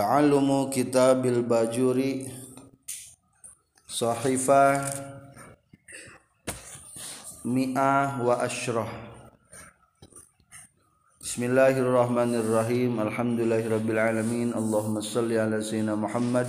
[0.00, 2.24] Ta'allumu kitabil bajuri
[3.84, 4.80] Sahifah
[7.44, 8.88] Mi'ah wa ashrah
[11.20, 16.48] Bismillahirrahmanirrahim Alhamdulillahirrabbilalamin Allahumma salli ala sayyidina Muhammad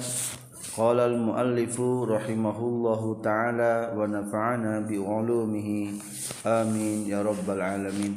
[0.72, 6.00] Qala al-muallifu rahimahullahu ta'ala Wa nafa'ana bi'ulumihi
[6.48, 8.16] Amin ya rabbal alamin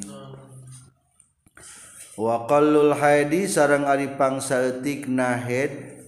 [2.18, 6.02] waqallul haidi sarang ari pangsaeutik nahed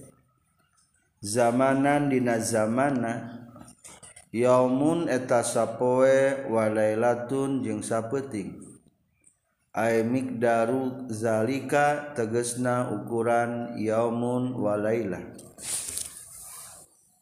[1.23, 3.37] zamanan dina zamana.
[4.27, 8.59] Yaumun eta sapoe walailatun jeung sapeuting
[9.71, 15.31] ay miqdaru zalika tegesna ukuran yaumun walailah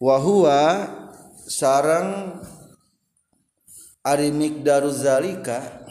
[0.02, 0.59] wa huwa
[1.45, 2.41] sarang
[4.02, 5.84] ari miqdaru zalika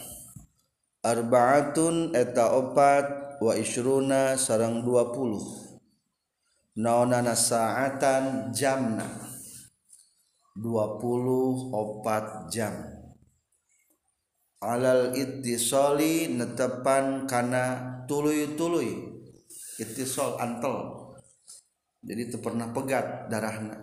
[1.05, 9.05] arbaatun eta opat wa isruna sarang 20 naonana saatan jamna.
[10.55, 12.73] 24 jam.
[14.65, 17.65] Alal ittisali netepan kana
[18.07, 19.19] tuluy-tuluy
[19.83, 21.05] ittisal antel.
[22.01, 23.77] Jadi itu pernah pegat darahna.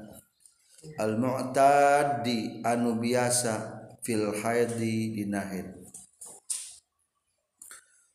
[0.98, 3.54] Al mu'tadi anu biasa
[4.02, 5.81] fil haidi dinahid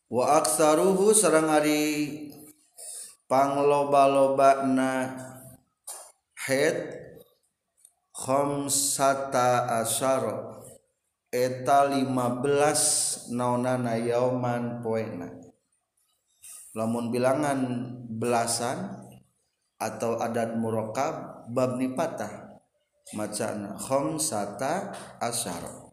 [0.07, 1.83] wa aksaruhu sareng ari
[3.27, 5.19] pangloba-lobana
[6.47, 6.95] head
[8.15, 10.55] khamsata asyara.
[11.27, 15.29] Eta 15 naonana yauman poena.
[16.73, 17.61] Lamun bilangan
[18.09, 19.05] belasan
[19.77, 22.57] atau adat murakab bab nipatah
[23.13, 25.93] macana khamsata asyara.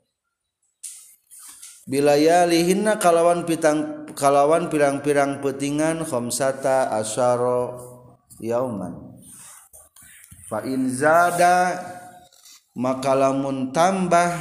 [1.83, 7.77] Bilayalihinna kalawan pitang kalawan pirang-pirang petingan khamsata asyara
[8.39, 9.17] yauman.
[10.47, 11.81] Fa in zada
[12.77, 14.33] maka lamun tambah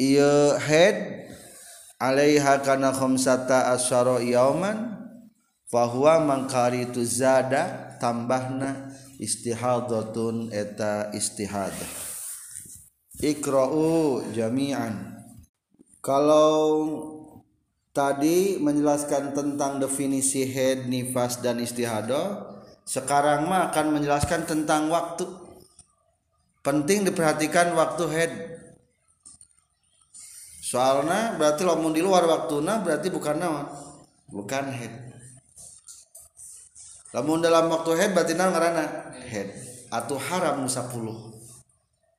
[0.00, 1.28] ieu head
[1.98, 4.94] alaiha kana khamsata asyara yauman
[5.72, 12.08] fahuwa mangkari tu zada tambahna istihadatun eta istihadah
[13.18, 15.18] Ikra'u jami'an.
[15.98, 16.70] Kalau
[17.98, 22.54] tadi menjelaskan tentang definisi head, nifas, dan istihadah
[22.86, 25.26] Sekarang mah akan menjelaskan tentang waktu.
[26.62, 28.32] Penting diperhatikan waktu head.
[30.62, 33.68] Soalnya berarti lamun di luar waktunya berarti bukan nama
[34.30, 34.94] Bukan head.
[37.12, 38.84] Lamun dalam waktu head berarti nama karena
[39.26, 39.48] head.
[39.92, 41.28] Atau haram 10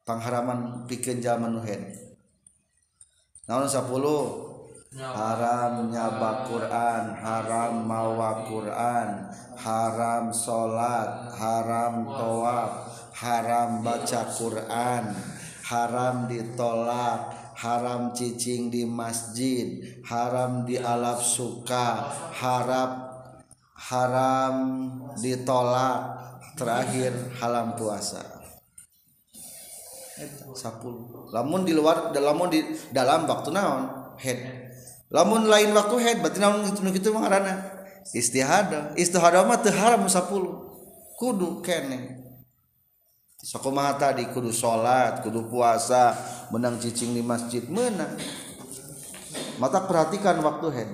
[0.09, 1.94] pengharaman bikin zaman nuhen
[3.46, 4.48] naon 10
[4.97, 12.72] haram nyaba Quran haram mawa Quran haram salat haram tawaf
[13.13, 15.13] haram baca Quran
[15.61, 17.19] haram ditolak
[17.59, 23.09] haram cicing di masjid haram di alaf suka harap
[23.79, 24.55] haram
[25.19, 26.19] ditolak.
[26.59, 28.19] Terakhir halam puasa.
[30.19, 32.59] 10 lamun di luar lamun di
[32.91, 33.88] dalam waktu naon?
[34.19, 34.69] Head
[35.09, 37.80] lamun lain waktu head berarti naon gitu gitu mengarana
[38.14, 38.94] istihada.
[38.97, 42.22] Istihada mah teu haram 10 kudu kene.
[43.40, 46.12] Sakumaha tadi kudu salat kudu puasa
[46.52, 48.20] menang cicing di masjid menang.
[49.59, 50.90] Mata perhatikan waktu head.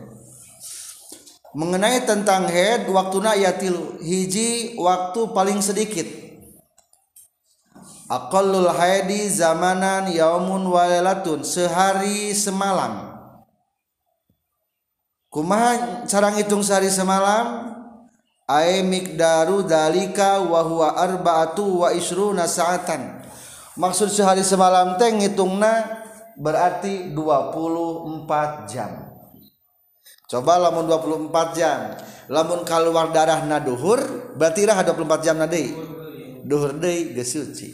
[1.55, 6.05] Mengenai tentang head waktuna ayatil hiji waktu paling sedikit.
[8.05, 13.14] Aqallul haidi zamanan yaumun walalatun sehari semalam
[15.35, 17.75] kumaha cara ngitung sehari semalam?
[18.47, 23.27] Ay miqdaru dalika wa huwa arba'atu wa isruna sa'atan.
[23.75, 25.83] Maksud sehari semalam teh ngitungna
[26.39, 29.11] berarti 24 jam.
[30.31, 31.99] Coba lamun 24 jam.
[32.31, 33.99] Lamun keluar darah na duhur
[34.39, 35.73] berarti irah 24 jam na deui?
[36.45, 37.73] Duhur deui geus suci.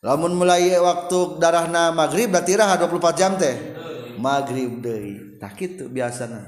[0.00, 3.75] Lamun mulai waktu darah na maghrib berarti irah 24 jam teh?
[4.18, 5.38] Maghrib deui.
[5.38, 6.42] Tah kitu biasana.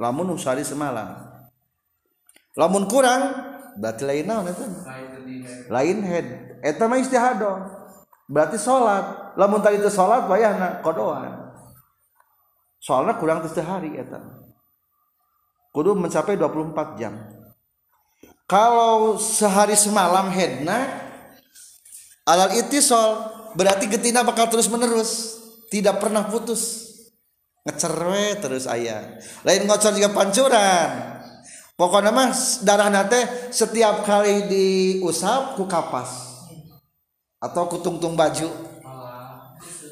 [0.00, 1.18] Lamun usari semalam.
[2.56, 3.32] Lamun kurang
[3.80, 4.66] berarti lain naon eta?
[5.72, 6.26] Lain head.
[6.62, 7.82] Eta mah istihadah
[8.30, 11.52] berarti salat lamun tadi itu salat wayahna kodoan.
[12.82, 14.20] Soalnya kurang teh sehari eta.
[15.72, 17.16] Kudu mencapai 24 jam.
[18.44, 20.84] Kalau sehari semalam headna
[22.28, 23.24] alal itisol
[23.56, 25.41] berarti getina bakal terus menerus
[25.72, 26.92] tidak pernah putus.
[27.64, 29.16] Ngecerwe terus ayah
[29.46, 30.90] lain ngocor juga pancuran.
[31.72, 32.28] Pokoknya mah
[32.60, 36.44] darah nate setiap kali diusap ku kapas.
[37.40, 38.52] Atau ku tungtung baju.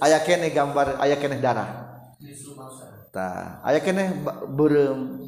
[0.04, 2.04] Ayah kene gambar ayah kene darah.
[3.08, 4.20] Ta ayah kene
[4.52, 5.24] berem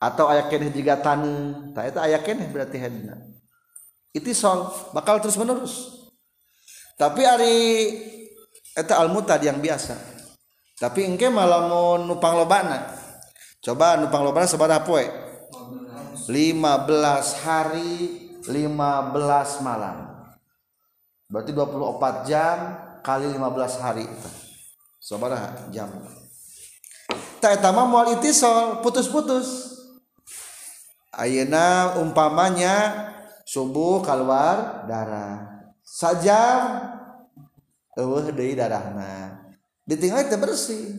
[0.00, 1.70] atau ayah kene juga tanu.
[1.76, 3.32] Ta itu ayah kene berarti hadina
[4.12, 6.04] itu sol bakal terus menerus
[7.00, 7.56] tapi hari
[8.72, 9.96] eta almutad yang biasa.
[10.80, 12.90] Tapi engke malah mau nupang lobana.
[13.62, 15.06] Coba nupang lobana sebarah poe.
[16.26, 17.94] 15 hari
[18.42, 19.96] 15 malam.
[21.30, 22.58] Berarti 24 jam
[23.00, 24.04] kali 15 hari.
[24.04, 24.30] Itu
[24.98, 25.90] sebarah jam.
[27.38, 29.78] Tak etama mual itisol putus-putus.
[31.12, 33.10] Ayeuna umpamanya
[33.44, 35.52] subuh keluar darah
[35.84, 37.01] sajam
[37.96, 39.42] eueuh deui darahna.
[39.84, 40.96] Ditinggal teh bersih.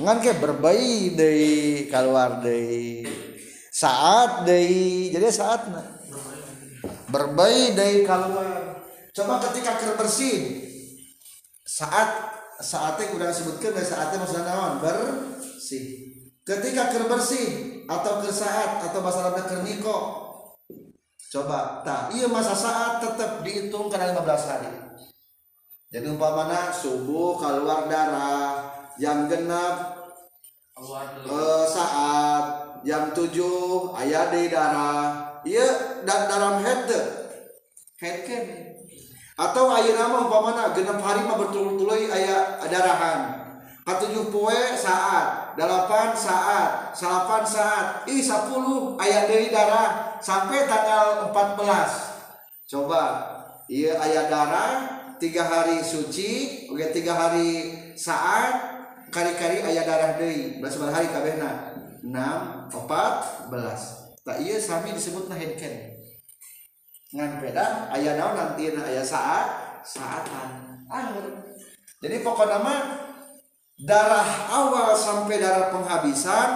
[0.00, 3.04] Ngan ke berbayi deui keluar deui.
[3.74, 5.82] Saat deh jadi saatnya
[7.10, 8.82] berbayi dari keluar
[9.14, 10.66] coba ketika ker bersih
[11.62, 14.72] saat saatnya udah sebutkan dari saatnya maksudnya naon?
[14.78, 16.14] Bersih.
[16.44, 20.22] Ketika ker bersih atau ke saat atau masalah ker niko.
[21.34, 24.70] Coba tak iya masa saat tetap dihitung karena 15 hari
[25.94, 28.66] jadi umpamana subuh keluar darah
[28.98, 29.94] jam genap
[30.74, 32.44] eh, saat
[32.82, 33.30] jam 7
[34.02, 35.38] ayah di darah.
[35.46, 36.90] Iya dan dalam head
[38.02, 38.44] head kan?
[39.38, 43.46] Atau ayah nama umpamana genap hari mah betul-betul ayah darahan.
[43.86, 45.54] Katujuh poe saat.
[45.54, 46.90] Delapan saat.
[46.90, 47.86] Salapan saat.
[48.10, 50.18] Ih sepuluh ayah dari darah.
[50.18, 53.30] Sampai tanggal 14 coba.
[53.70, 56.30] Iya ayah darah tiga hari suci
[56.68, 58.76] oke tiga hari saat
[59.08, 61.72] kari-kari ayah darah dari belas hari kabehna.
[62.04, 64.12] Enam empat belas.
[64.20, 65.96] Tak iya sami disebut nah headcan
[67.14, 71.24] ngan beda ayah naon nanti ayah saat saatan akhir.
[72.04, 73.00] Jadi pokok nama
[73.80, 76.48] darah awal sampai darah penghabisan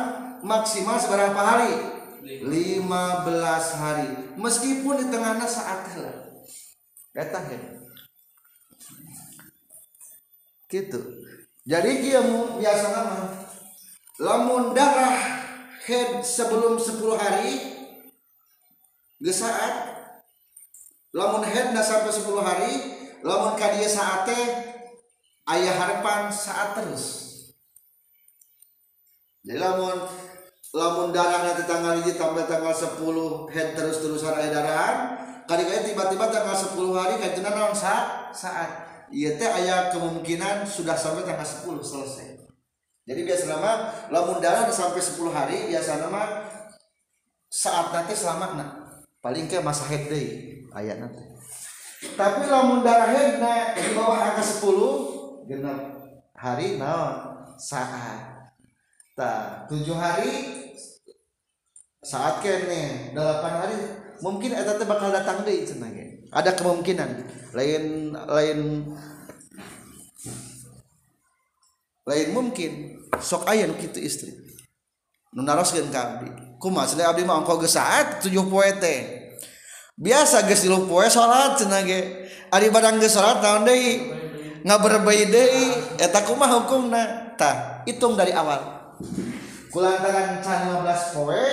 [0.44, 1.72] maksimal seberapa hari?
[2.20, 2.84] 15
[3.80, 4.10] hari.
[4.36, 6.16] Meskipun di tengahnya saat lah.
[7.16, 7.77] Datang ya
[10.68, 11.00] gitu.
[11.68, 12.20] Jadi dia
[12.56, 13.20] biasa nama
[14.20, 15.16] lamun darah
[15.84, 17.52] head sebelum 10 hari
[19.20, 19.96] gesaat
[21.12, 22.72] lamun head na sampai 10 hari
[23.24, 24.36] lamun kadia saate
[25.48, 27.04] ayah harapan saat terus.
[29.44, 29.96] Jadi lamun
[30.72, 32.96] lamun darah nanti tanggal ini sampai tanggal 10
[33.52, 34.96] head terus terusan ayah darahan
[35.48, 41.24] kali tiba-tiba tanggal 10 hari kayak naon saat saat iya teh ayah kemungkinan sudah sampai
[41.24, 42.28] tanggal 10 selesai.
[43.08, 43.72] Jadi biasa nama
[44.12, 46.44] lamun darah sampai 10 hari biasa nama
[47.48, 48.70] saat nanti selamat nak
[49.24, 51.24] paling ke masa head day ayat nanti
[51.98, 55.80] tapi lamun darah head na di bawah angka 10 genap
[56.38, 58.54] hari nah saat.
[59.18, 60.62] Tak tujuh hari
[62.06, 63.78] saat kene delapan hari.
[64.22, 65.90] Mungkin eta bakal datang deh cenah
[66.32, 67.10] ada kemungkinan.
[67.56, 68.58] Lain lain
[72.04, 72.72] lain mungkin.
[73.18, 74.32] Sok aya nu kitu istri.
[75.32, 76.28] Nu naroskeun ka abdi.
[76.58, 79.30] Kumaha cenah abdi mah engko geus saat tujuh poe teh?
[79.98, 82.00] Biasa geus tilu poe salat cenah ge.
[82.52, 84.12] Ari badang geus salat naon deui?
[84.64, 85.66] Ngaberbayi deui.
[86.00, 87.34] Eta kumaha hukumna?
[87.38, 88.92] Tah hitung dari awal.
[89.68, 91.44] Kulantaran can 15 poe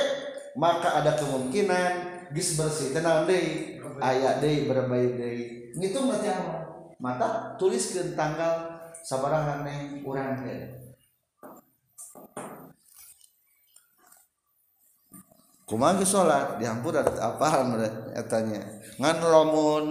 [0.55, 3.79] maka ada kemungkinan geus bersih teh naon deui.
[4.03, 5.43] Aya deui berbayi deui.
[5.79, 6.61] Ngitung berarti awal
[6.99, 8.75] mata tuliskeun tanggal
[9.07, 10.35] sabaraha neng urang
[15.65, 16.59] kumaha salat?
[16.59, 17.47] Dihampura apa
[18.13, 18.61] etanya?
[18.99, 19.85] Ngan lamun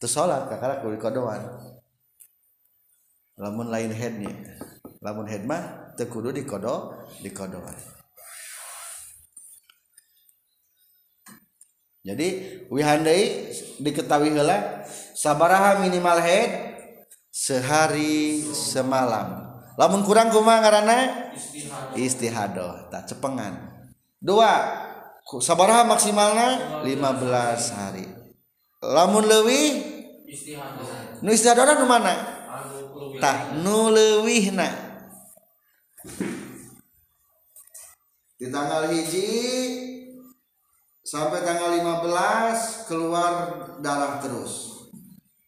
[0.00, 1.44] teu salat kakara kudu kodoan
[3.36, 4.32] lamun lain headnya.
[5.04, 7.93] Lamun head mah teu kudu dikodo dikodoan
[12.04, 13.48] jadi wihandai
[13.80, 14.84] diketahui heula
[15.16, 16.76] sabaraha minimal head
[17.32, 19.56] sehari semalam.
[19.80, 21.32] Lamun kurang kuma karena
[21.96, 23.72] istihadoh tak cepengan.
[24.20, 24.52] Dua
[25.40, 28.06] sabaraha maksimalnya 15 hari.
[28.84, 29.62] Lamun lewi
[31.24, 32.14] nu istihadoh nu mana?
[33.16, 34.68] Tah nu leuwihna.
[38.36, 39.28] Di tanggal hiji
[41.04, 43.32] sampai tanggal 15 keluar
[43.84, 44.72] darah terus.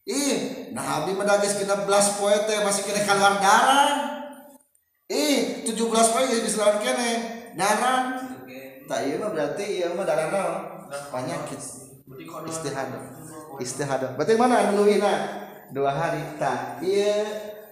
[0.07, 3.91] Ih nah abdi medagis kena belas poe teh masih kena keluar darah.
[5.09, 7.11] Ih tujuh belas poe jadi bisa kene.
[7.57, 8.21] Darah.
[8.87, 10.63] Tak iya mah berarti iya mah darah naon
[11.11, 11.59] penyakit
[12.47, 13.03] istihadah
[13.59, 14.87] istihadah berarti mana anu
[15.75, 16.23] dua hari.
[16.39, 17.25] Tak iya.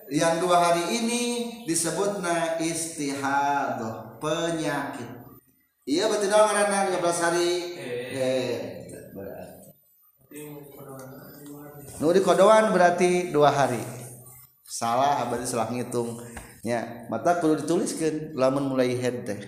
[0.05, 1.23] Yang dua hari ini
[1.65, 5.24] disebutna istihadah penyakit
[5.85, 7.51] iya berarti naon ngaranna 15 hari
[8.17, 8.75] eh
[12.03, 13.79] Nu di kodoan berarti dua hari.
[14.67, 16.19] Salah berarti salah ngitung.
[16.67, 19.41] Ya, mata perlu dituliskan lamun mulai head teh.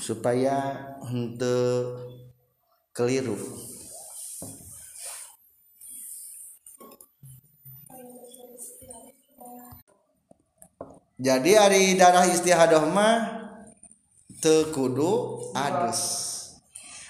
[0.00, 0.72] Supaya
[1.04, 2.00] henteu
[2.96, 3.36] keliru.
[11.18, 13.37] Jadi hari darah istihadah mah
[14.38, 16.00] tekudu adus.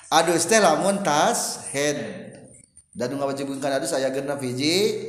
[0.08, 2.32] Adus teh lamun tas head
[2.96, 5.04] dan ngawajibkan adus saya genep hiji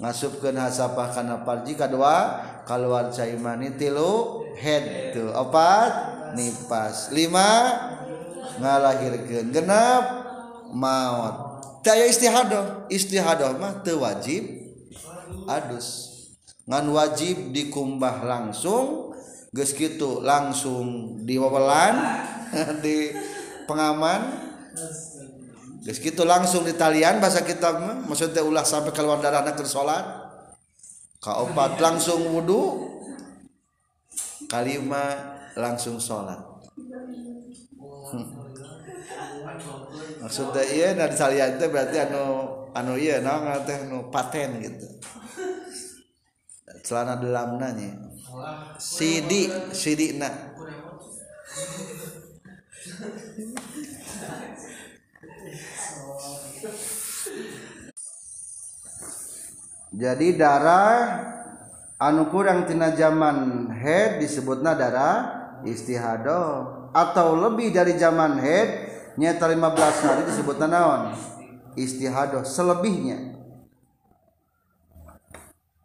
[0.00, 5.92] ngasupkeun hasapah kana parji kadua keluar cai mani tilu head tuh opat
[6.32, 7.12] nipas.
[7.12, 7.76] Lima
[8.56, 10.04] ngalahirkeun genep
[10.72, 14.48] maut daya istihadoh istihadoh mah teu wajib
[15.44, 16.16] adus.
[16.68, 19.07] Ngan wajib dikumbah langsung
[19.52, 21.94] geus kitu langsung diwawelan
[22.84, 23.12] di
[23.64, 24.48] pengaman.
[25.84, 27.96] Geus kitu langsung di talian bahasa kita mah.
[28.04, 30.04] Maksudnya ulah sampai keluar darah anak salat
[31.20, 32.88] kaopat langsung wudu.
[34.48, 36.40] Kalima langsung salat
[40.22, 42.24] maksudnya iya nah di talian itu berarti anu
[42.72, 44.88] anu iya nah teh anu paten gitu.
[46.84, 47.92] Celana dalam nanya
[48.76, 50.34] Sidi, sidi nak.
[59.98, 60.98] jadi darah
[61.98, 65.16] anu kurangtina zaman head disebutnya darah
[65.66, 68.68] istihadah atau lebih dari zaman head
[69.18, 71.18] nyata 15 hari disebut naon?
[71.74, 73.37] Istihadah selebihnya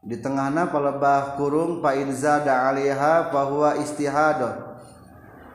[0.03, 4.75] di tengahna palebah kurung fa inzada alaiha bahwa istihadah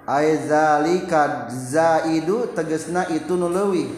[0.08, 3.92] aizalika zaidu tegesna itu nuleuwih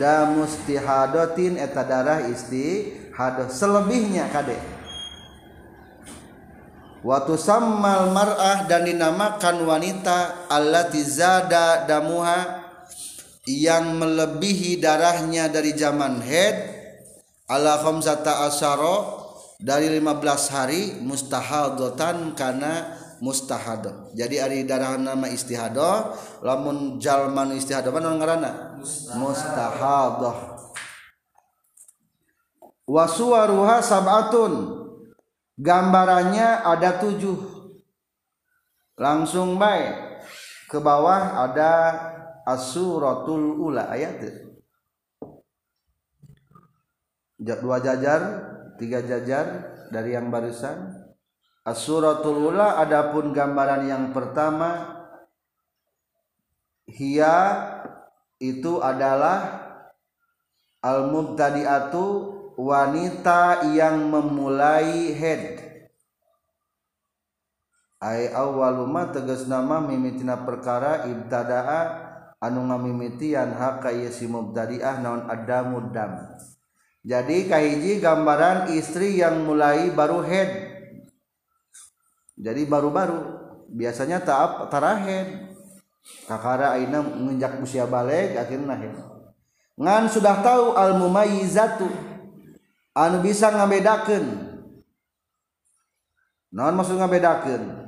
[0.00, 4.56] da mustihadatin eta darah isti hadoh selebihnya kade.
[7.02, 12.62] Waktu sammal mar'ah dan dinamakan wanita allati zada damuha
[13.42, 16.54] yang melebihi darahnya dari zaman head
[17.50, 19.21] ala khamsata asyara
[19.62, 28.18] dari 15 hari mustahadotan karena mustahadah jadi ari darah nama istihadah lamun jalman istihadah mana
[28.18, 28.52] ngaranna?
[29.14, 30.52] Mustahadah
[32.92, 34.82] wasuwaruha sab'atun.
[35.56, 37.38] Gambarannya ada tujuh.
[38.98, 40.20] Langsung baik.
[40.68, 41.72] Ke bawah ada
[42.48, 44.48] asuratul ula ayat.
[47.42, 48.51] Dua jajar
[48.82, 49.46] tiga jajar
[49.94, 50.90] dari yang barusan.
[51.62, 54.98] Asuratul ula adapun gambaran yang pertama
[56.90, 57.38] hia
[58.42, 59.62] itu adalah
[60.82, 62.06] al mubtadi'atu
[62.58, 65.62] wanita yang memulai head.
[68.02, 72.10] Ay awaluma tegas nama mimitina perkara ibtadaa
[72.42, 76.34] anu ngamimitian haka ieu si mubtadi'ah naon adamu dam
[77.02, 80.70] jadi kaiji gambaran istri yang mulai baru head.
[82.38, 83.42] Jadi baru-baru.
[83.74, 85.50] Biasanya tak tarahed
[86.30, 88.94] kakara aina menginjak usia balik akhirnya head.
[89.74, 91.90] Ngan sudah tahu al mumayyizatu
[92.94, 94.54] anu bisa ngabedakeun.
[96.54, 97.82] Naon maksud ngabedakeun?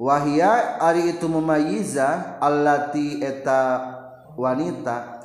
[0.00, 3.84] Wahia ari itu mumayyiza allati eta
[4.32, 5.19] wanita.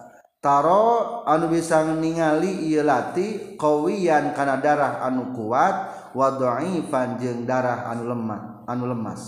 [0.45, 5.73] taro anu bisa ningali ieu lati qawiyan kana darah anu kuat
[6.13, 9.23] wa dhaifan jeung darah anu lemah anu lemas.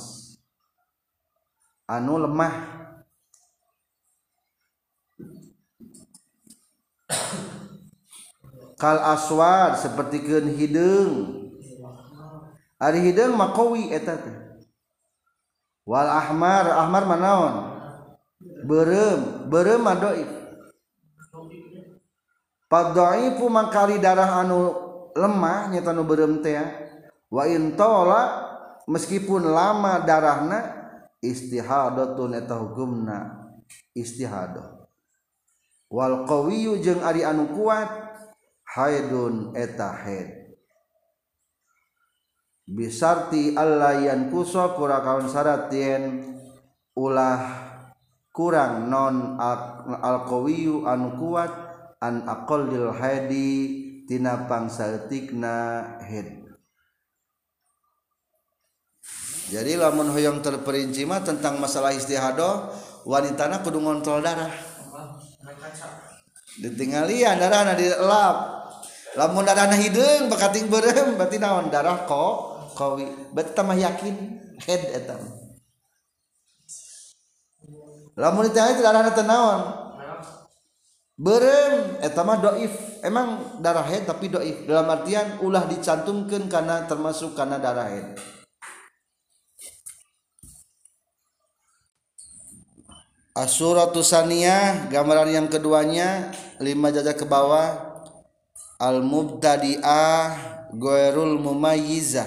[1.90, 2.78] Anu lemah.
[8.78, 11.50] Kal aswad sapertikeun hideung
[12.78, 14.38] ari hideung mah qawi eta teh.
[15.82, 17.56] Wal ahmar ahmar manaon
[18.70, 20.37] beureum beureum mah dhaif
[22.68, 24.76] Fadhaifu mangkali darah anu
[25.16, 26.60] lemah nyata nu beureum teh
[27.32, 28.44] wa in tola
[28.92, 30.76] meskipun lama darahna
[31.24, 33.48] istihadatun eta hukumna
[33.96, 34.84] istihadah.
[35.88, 37.88] Wal qawiyyu jeung ari anu kuat
[38.76, 40.60] haidun eta haid.
[42.68, 46.36] Bisarti allayan kuso kurakawan syaratien
[47.00, 47.64] ulah
[48.36, 51.67] kurang non al, al anu kuat
[52.02, 53.50] an aqallil haidi
[54.06, 55.56] tina pangsaltikna
[56.04, 56.48] haid
[59.48, 62.68] jadi lamun hoyong terperinci mah tentang masalah istihadoh
[63.08, 64.52] wanitana kudu ngontrol darah.
[66.60, 68.38] Ditinggalian darah na dielap
[69.16, 71.72] lamun darah na hidung bekating berem berarti naon?
[71.72, 72.36] Darah kok
[72.76, 73.08] kowi.
[73.32, 74.16] Berarti tamah yakin
[74.68, 75.22] head etam
[78.18, 79.87] lamun itu darah na tenawan
[81.18, 83.02] berem etama doif.
[83.02, 84.64] Emang darah head tapi doif.
[84.70, 88.18] Dalam artian ulah dicantumkan karena termasuk karena darah head
[93.38, 97.86] Asuratus saniyah gambaran yang keduanya lima jajah ke bawah.
[98.82, 100.26] Al mubtadi'ah
[100.74, 102.26] goerul mumayyizah.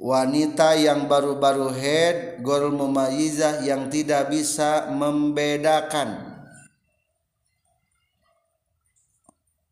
[0.00, 6.25] Wanita yang baru-baru head goerul mumayyizah yang tidak bisa membedakan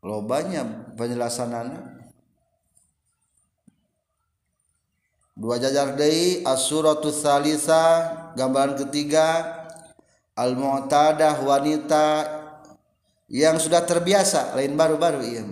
[0.05, 1.83] lobanya penjelasan anak
[5.33, 8.05] dua jajar deui as-suratus salisa
[8.37, 9.41] gambaran ketiga
[10.37, 12.05] al-mu'tadah wanita
[13.33, 15.43] yang sudah terbiasa lain baru-baru iya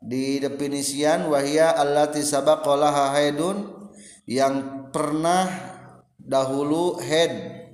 [0.00, 3.68] di definisian wahia allati sabaqalaha haidun
[4.24, 5.48] yang pernah
[6.16, 7.64] dahulu head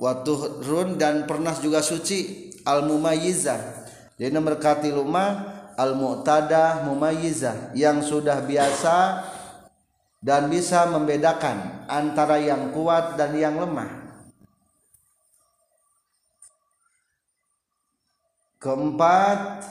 [0.00, 0.32] waktu
[0.64, 3.86] run dan pernah juga suci al mumayyizah
[4.18, 9.22] jadi nomor katiluma al mu'tadah mumayyizah yang sudah biasa
[10.26, 14.08] dan bisa membedakan antara yang kuat dan yang lemah.
[18.58, 19.62] Keempat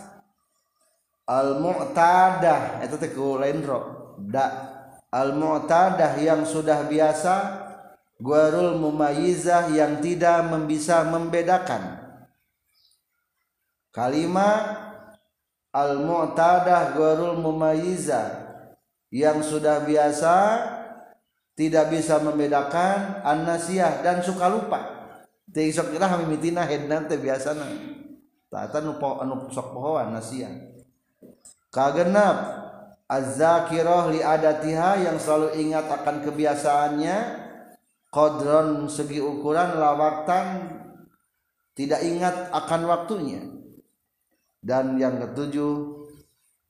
[1.28, 3.80] al-mu'tadah itu teh lain ro.
[4.16, 4.48] Da
[5.12, 7.36] al-mu'tadah yang sudah biasa
[8.22, 12.05] guarul mumayyizah yang tidak bisa membedakan.
[13.96, 14.76] Kalimat
[15.72, 18.44] al-mu'tadah guarul mumayyizah
[19.16, 20.36] yang sudah biasa
[21.56, 24.84] tidak bisa membedakan an-nasiyah dan suka lupa.
[25.48, 27.64] Teu sok kira mimitina hedna teh biasana.
[28.52, 30.76] Tata nu po anu sok pohoan nasiyah
[31.76, 32.38] kagenap
[33.12, 37.18] az-zakirah li adatiha yang selalu ingat akan kebiasaannya
[38.08, 40.72] qadron segi ukuran lawaktan
[41.76, 43.44] tidak ingat akan waktunya
[44.66, 46.02] dan yang ketujuh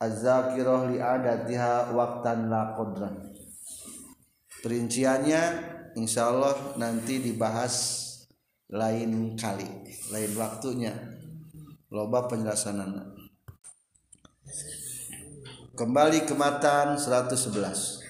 [0.04, 3.32] az-zakirah li adatiha waqtan la qadran
[4.60, 5.42] perinciannya
[5.96, 8.04] insyaallah nanti dibahas
[8.68, 9.68] lain kali
[10.12, 10.92] lain waktunya.
[11.94, 12.82] Loba penjelasan
[15.76, 18.04] kembali ke matan 111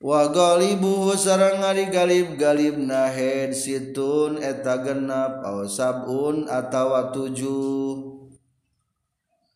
[0.00, 8.19] wa galibu sareng ari galib galib nahed situn eta genap aw sabun atawa tujuh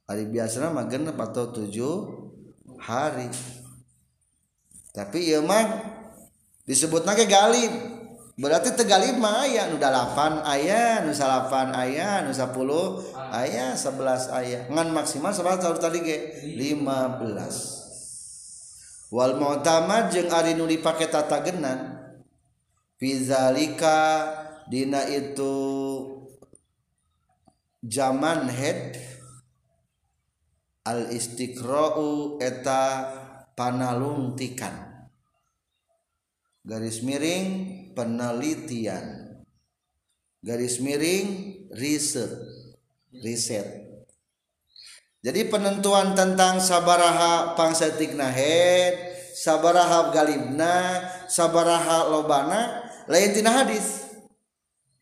[0.05, 1.95] hari biasa mah genep atau tujuh
[2.81, 3.29] hari.
[4.95, 5.65] Tapi ya mah
[6.69, 7.73] disebut nake galib.
[8.35, 12.99] Berarti tegalib mah ayah nu dalapan ayah nu salapan ayah nu sepuluh
[13.31, 16.17] ayah sebelas ayah ngan maksimal sebelas tahun tadi ke
[16.59, 17.87] lima belas.
[19.15, 21.95] Wal mu'tamad jeung ari nu dipake tata genan
[22.99, 24.27] fizalika
[24.67, 25.55] dina itu
[27.87, 28.99] zaman head
[30.85, 33.13] al istiqra'u eta
[33.57, 34.95] panaluntikan
[36.65, 37.49] garis miring
[37.93, 39.37] penelitian.
[40.41, 41.29] Garis miring
[41.77, 42.33] riset.
[43.13, 43.85] Riset.
[45.25, 51.01] Jadi penentuan tentang sabaraha pangsetikna head sabaraha galibna
[51.33, 54.05] sabaraha lobana lain tina hadis.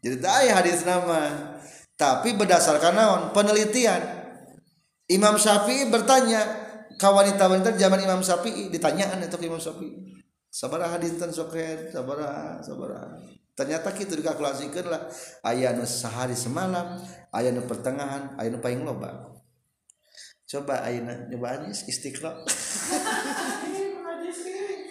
[0.03, 1.55] Jadi tak hadis nama.
[1.99, 3.23] Tapi berdasarkan naon?
[3.31, 4.22] Penelitian
[5.13, 6.41] Imam Syafi'i bertanya
[6.97, 8.73] ke wanita-wanita zaman Imam Syafi'i?
[8.73, 10.21] Ditanyaan itu ke Imam Syafi'i.
[10.53, 13.17] Sabaraha dinten sokret sabaraha sabaraha
[13.53, 15.09] ternyata kita dikalkulasikan lah
[15.49, 17.01] ayah nu sehari semalam
[17.37, 19.33] ayah nu pertengahan ayah nu paling loba.
[20.45, 22.45] Coba ayah nyoba anis istiqlal.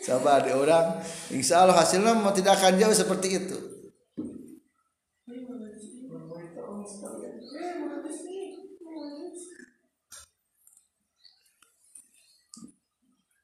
[0.01, 0.97] Coba ada orang
[1.29, 3.70] insya Allah hasilnya mau tidak akan jauh seperti itu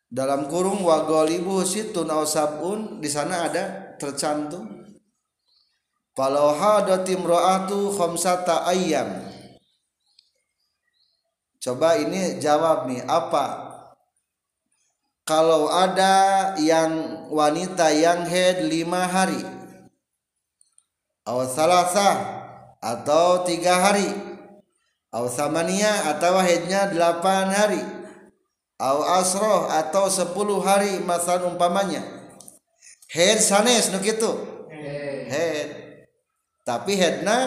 [0.08, 4.64] dalam kurung wa ghalibu situn aw sabun di sana ada tercantum.
[6.16, 9.30] Falau hadat imra'atu khamsata ayyam.
[11.62, 13.68] Coba ini jawab nih apa?
[15.28, 19.44] Kalau ada yang wanita yang head lima hari
[21.28, 22.12] atau salasa
[22.80, 24.08] atau tiga hari
[25.12, 27.97] atau samania atau headnya delapan hari
[28.78, 32.06] atau asroh atau sepuluh hari masa umpamanya.
[33.10, 34.58] Head sanes nuk itu
[35.28, 35.68] head.
[36.62, 37.38] Tapi headna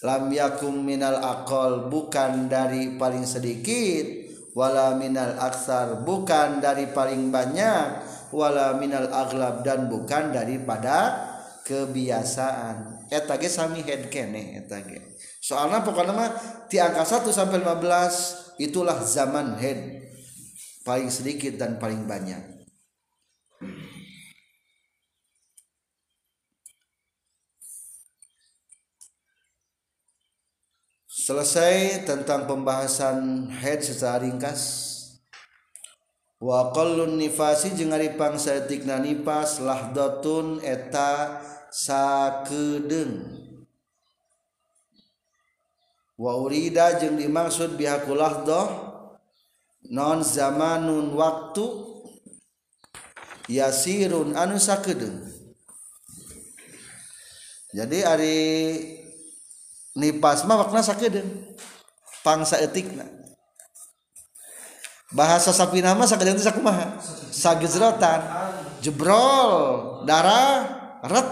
[0.00, 4.24] lam yakum minal akol bukan dari paling sedikit
[4.56, 7.86] wala minal aksar bukan dari paling banyak
[8.32, 11.28] wala minal aglab dan bukan daripada
[11.68, 13.06] kebiasaan.
[13.12, 15.12] Eta ge sami head kene eta ge.
[15.42, 16.30] Soalna pokoknya mah
[16.70, 20.01] ti angka 1 sampai 15 itulah zaman head
[20.82, 22.62] paling sedikit dan paling banyak
[31.22, 34.90] Selesai tentang pembahasan head secara ringkas.
[36.42, 41.38] Wa qallun nifasi jeung ari pangsaeutikna nifas lahdatun eta
[41.70, 43.38] sakedeung.
[46.18, 48.91] Wa urida jeung dimaksud bihaku lahdah
[49.90, 51.66] non zamanun waktu
[53.50, 55.26] yasirun anu sakedeung.
[57.72, 58.38] Jadi ari
[59.96, 61.56] nipas mah makna sakedeung
[62.20, 63.08] pangsa etikna.
[65.12, 66.96] Bahasa sapi nama sakedeung teh sakumaha?
[67.32, 68.20] Sagezrotan
[68.80, 71.28] jebrol darah ret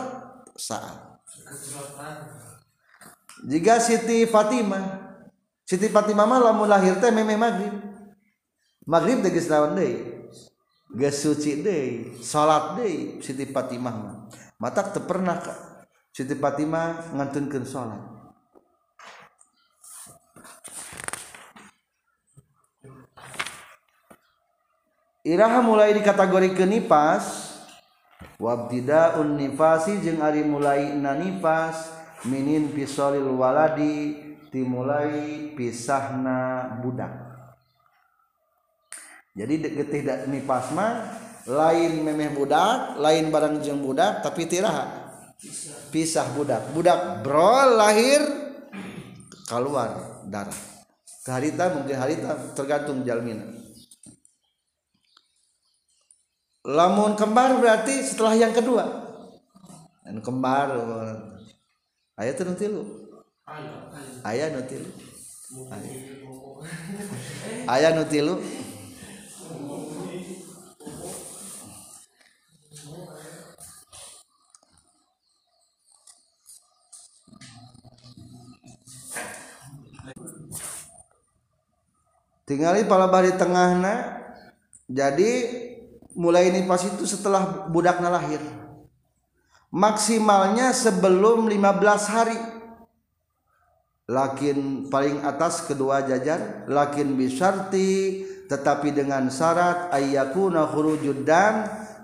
[0.56, 1.10] saat.
[3.40, 5.16] Jika Siti Fatimah
[5.64, 7.89] Siti Fatimah mah lamun lahir teh meme maghrib
[8.88, 10.00] maghrib geus naon deui
[10.96, 14.16] geus suci deui salat deui Siti Fatimah mah.
[14.60, 15.40] Matak teu pernah
[16.12, 18.02] Siti Fatimah ngantunkeun salat.
[25.20, 27.52] Iraha mulai di kategori kenipas
[28.40, 31.92] wabtida nifasi jeung ari mulai nanipas
[32.24, 34.16] minin pisolil waladi
[34.48, 37.29] timulai pisahna budak
[39.36, 41.06] jadi getih nipas mah
[41.46, 45.00] lain memeh budak lain barang jeung budak tapi tiraha
[45.90, 46.70] pisah budak.
[46.72, 48.22] Budak bro lahir
[49.48, 50.54] keluar darah.
[51.20, 53.44] Ke harita mungkin harita tergantung jalmina.
[56.64, 58.84] Lamun kembar berarti setelah yang kedua.
[60.04, 60.76] Dan kembar
[62.20, 62.82] ayah tuh nutilu
[64.24, 64.48] ayah.
[64.52, 64.90] Nutilu
[67.68, 67.90] ayah.
[67.96, 68.34] Nutilu
[82.50, 84.18] tinggali pala bari tengahna
[84.90, 85.30] jadi
[86.18, 88.42] mulai nifas itu setelah budaknya lahir.
[89.70, 92.38] Maksimalnya sebelum 15 hari.
[94.10, 101.22] Lakin paling atas kedua jajar lakin bisarti tetapi dengan syarat ayyakuna khurujud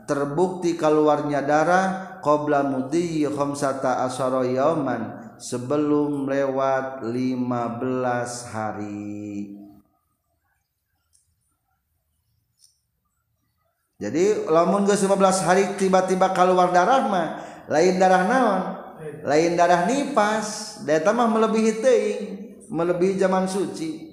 [0.07, 1.87] terbukti keluarnya darah
[2.23, 9.66] qabla mudhi khamsata asyara yauman sebelum lewat 15 hari
[13.97, 17.29] jadi lamun ke 15 hari tiba-tiba keluar darah mah
[17.65, 18.63] lain darah naon?
[19.25, 20.81] Lain darah nipas.
[20.85, 22.23] Data mah melebihi teuing
[22.69, 24.05] melebihi zaman suci.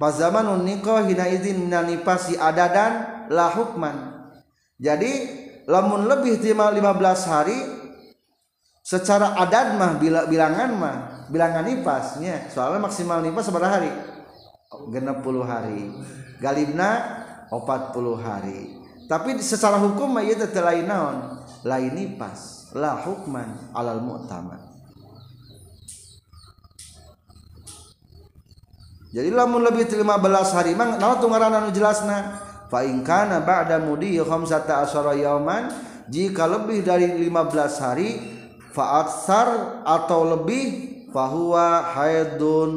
[0.00, 4.16] Pas zaman uniko hina izin nipasi adadan la hukman.
[4.80, 5.12] Jadi
[5.68, 6.72] lamun lebih 15
[7.28, 7.58] hari
[8.82, 13.88] secara adat mah bila bilangan mah bilangan nipasnya soalnya maksimal nipas seberapa hari?
[14.92, 15.88] Genap puluh hari.
[16.36, 17.00] Galibna
[17.48, 18.76] opat puluh hari.
[19.08, 21.40] Tapi secara hukum mah ieu teh lain naon?
[21.64, 24.60] Lain nipas la hukman alal mu'tamad.
[29.12, 32.40] Jadi lamun lebih 15 hari mah naon ngaranna anu jelasna?
[32.72, 35.68] Fa in kana ba'da mudi khamsata asyara yauman
[36.08, 38.08] jika lebih dari 15 hari
[38.72, 42.72] fa aksar atau lebih fahuwa haidun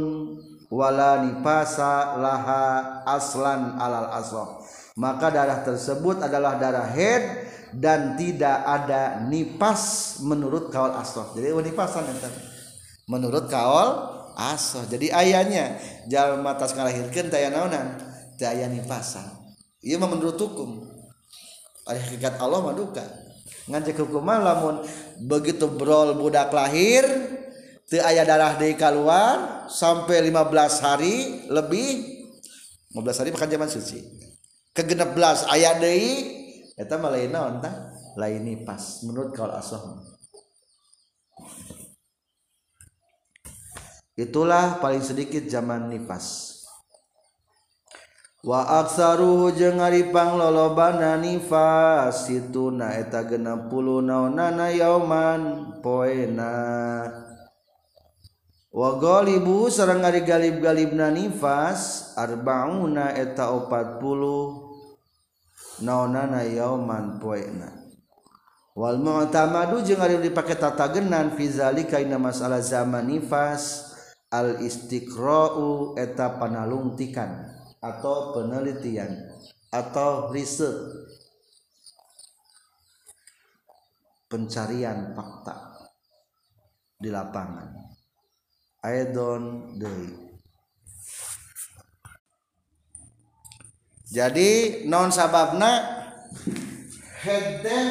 [0.70, 4.62] wala nipasa laha aslan alal asoh
[5.00, 12.06] maka darah tersebut adalah darah head dan tidak ada nipas menurut kaul asoh jadi nipasan
[12.06, 12.32] enten
[13.08, 15.80] menurut kaul asoh jadi ayahnya
[16.12, 17.98] jalan mata ngalahirkeun taya naonan?
[18.36, 19.24] Taya nipasan.
[19.80, 20.84] Ieu mah menurut hukum.
[21.88, 23.06] Ada hakikat Allah mah duka.
[23.66, 24.86] Ngajak hukum lamun
[25.26, 27.06] begitu brol budak lahir
[27.94, 31.16] ayah darah di keluar sampai 15 hari
[31.50, 31.90] lebih.
[32.98, 34.00] 15 hari makan zaman suci.
[34.76, 36.44] Kegenep belas ayat deui
[36.76, 37.96] eta mah lain naon tah?
[38.16, 40.16] Lain nipas menurut kaul asoh
[44.16, 46.56] itulah paling sedikit zaman nipas.
[48.46, 53.42] Wa aksaruhu jeung aripang lolobana nifas situna eta 60
[54.06, 55.42] naonana yauman
[55.82, 56.54] poena
[58.76, 67.72] wagolibu sareng ari galib-galibna nifas arbauna eta 40 naonana yauman poena.
[68.76, 73.96] Wal mu'tamadu jeung ari dipake tatagenan fi zalika ina masalah zaman nifas
[74.28, 77.48] al istiqra'u eta panalungtikan
[77.80, 79.32] atau penelitian
[79.72, 80.76] atau riset.
[84.28, 85.88] Pencarian fakta
[87.00, 87.85] di lapangan
[88.86, 90.26] aidon deui
[94.16, 96.06] jadi non sababna
[97.26, 97.88] head teh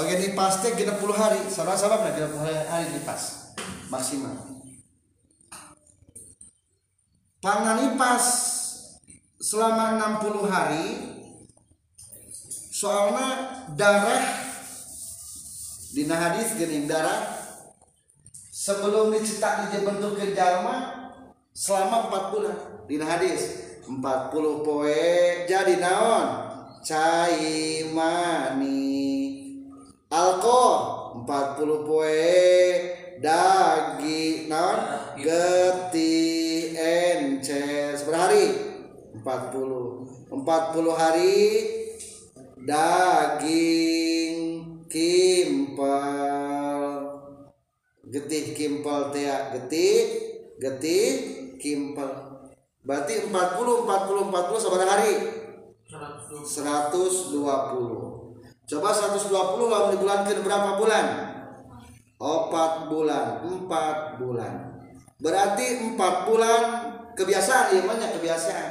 [0.00, 1.40] oke di pas teh 30 hari.
[1.52, 2.34] Salah sababna 30
[2.66, 3.52] hari di pas
[3.92, 4.34] maksimal.
[7.42, 8.24] Pangani pas
[9.42, 10.86] selama 60 hari
[12.72, 13.28] soalnya
[13.78, 14.24] darah
[15.92, 17.41] dina hadis geuning darah
[18.62, 21.10] sebelum dicetak di bentuk ke jalma
[21.50, 22.86] selama 4 bulan.
[22.86, 23.98] Di hadis 40
[24.62, 25.02] poe
[25.50, 26.54] jadi naon?
[26.82, 29.02] Cai mani
[30.06, 30.62] alko
[31.26, 32.38] 40 poe
[33.18, 34.78] dagi naon?
[35.18, 38.46] Geti encer seberapa hari
[39.18, 41.42] 40 40 hari
[42.62, 44.38] daging
[44.86, 46.51] kimpel
[48.12, 49.96] getih kimpel tea getih
[50.60, 51.06] getih
[51.56, 52.10] kimpel.
[52.84, 55.14] Berarti 40 40 40 seberapa hari?
[55.88, 57.32] 120
[58.62, 61.06] coba 120 lalu dibulankan berapa bulan?
[62.20, 64.54] 4 bulan 4 bulan.
[65.16, 66.60] Berarti 4 bulan
[67.16, 68.70] kebiasaan ya banyak kebiasaan.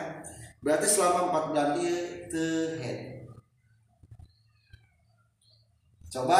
[0.62, 1.96] Berarti selama 4 bulan dia
[2.30, 3.12] tehead
[6.12, 6.40] coba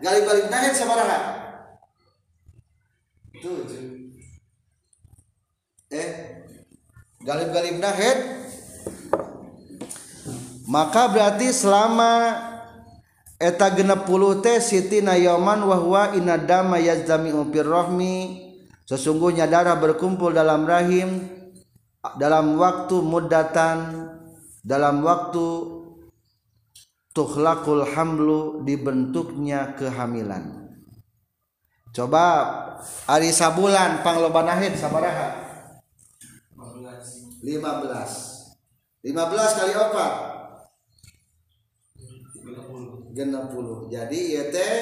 [0.00, 1.43] gali-balik nahed sabaraha
[3.44, 4.08] tujuh
[5.92, 6.10] eh
[7.20, 8.18] galib-galib nahed
[10.64, 12.40] maka berarti selama
[13.36, 18.40] eta genep puluh teh siti nayoman wahwa inadama yazami upir rohmi
[18.88, 21.28] sesungguhnya darah berkumpul dalam rahim
[22.16, 24.08] dalam waktu mudatan
[24.64, 25.44] dalam waktu
[27.12, 30.63] tuhlakul hamlu dibentuknya kehamilan
[31.94, 32.24] coba
[33.06, 35.46] hari sabulan panglobanahid sabaraha?
[37.44, 40.12] 15 15 kali opat
[43.14, 44.74] 60 jadi ya teh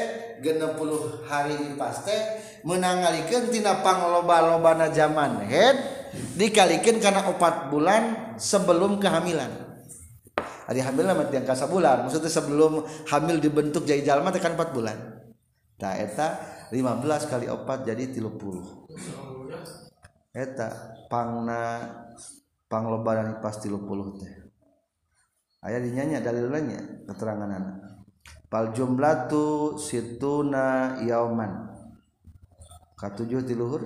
[0.42, 2.20] 60 hari pas teh
[2.66, 5.44] menangalikan tina pangloba-lobana zaman.
[5.46, 5.76] Head
[6.34, 9.50] dikalikan karena opat bulan sebelum kehamilan.
[10.66, 14.96] Hari hamil mah yang kasa bulan maksudnya sebelum hamil dibentuk jadi jalma tekan 4 bulan.
[15.82, 16.38] Nah eta
[16.72, 18.32] 15 kali opat jadi 30
[20.32, 21.84] eta pangna
[22.64, 23.76] panglobaran pas 30
[24.16, 24.32] teh.
[25.60, 27.76] Aya dinyanya dalilnya keterangan anak
[28.48, 31.76] pal jumlatu situna yauman.
[32.96, 33.84] Katujuh ti luhur.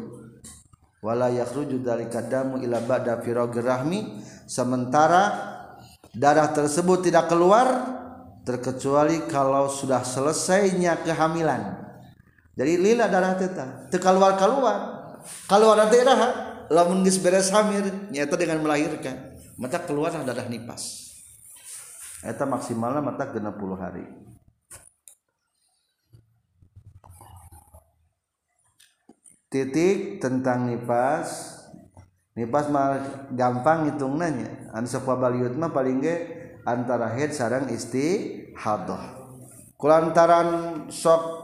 [1.03, 4.22] Wala yakhruju dari kadamu ila ba'da rahmi.
[4.46, 5.35] Sementara
[6.14, 7.66] darah tersebut tidak keluar
[8.46, 11.86] terkecuali kalau sudah selesainya kehamilan
[12.57, 14.79] jadi lila darah teta teu keluar keluar
[15.45, 16.19] keluar daerah
[16.73, 21.12] lamun geus beres hamil nyata dengan melahirkan mata keluar darah nipas.
[22.25, 23.45] Eta maksimalnya mata 60
[23.77, 24.05] hari.
[29.47, 31.61] Titik tentang nipas
[32.37, 33.01] nipas mah
[33.33, 36.16] gampang hitung nanya anu baliut mah paling ge
[36.69, 39.16] antara head sarang istihadah
[39.81, 40.49] kulantaran
[40.92, 41.36] sok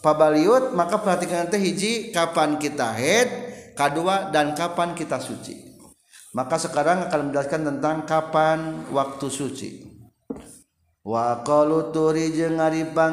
[0.00, 3.28] pabaliut maka perhatikan nanti hiji kapan kita head
[3.76, 5.70] kedua dan kapan kita suci.
[6.30, 9.70] Maka sekarang akan menjelaskan tentang kapan waktu suci.
[11.00, 12.60] Wa qalu turi jeung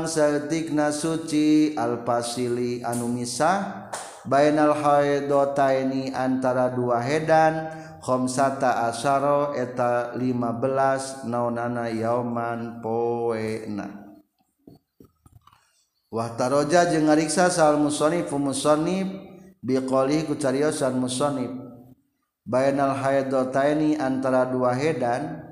[0.05, 3.89] saltikna suci al-fasili anu misah
[4.27, 7.71] bainal haidataini antara dua hedan
[8.03, 14.06] khamsata asyara eta 15 naonana yauman poena.
[16.07, 19.07] Wahtaroja jeung ngariksa sal musonif musonif
[19.59, 21.51] biqoli kucariosan musonif.
[22.47, 25.43] Bayanal haydotaini antara dua hedan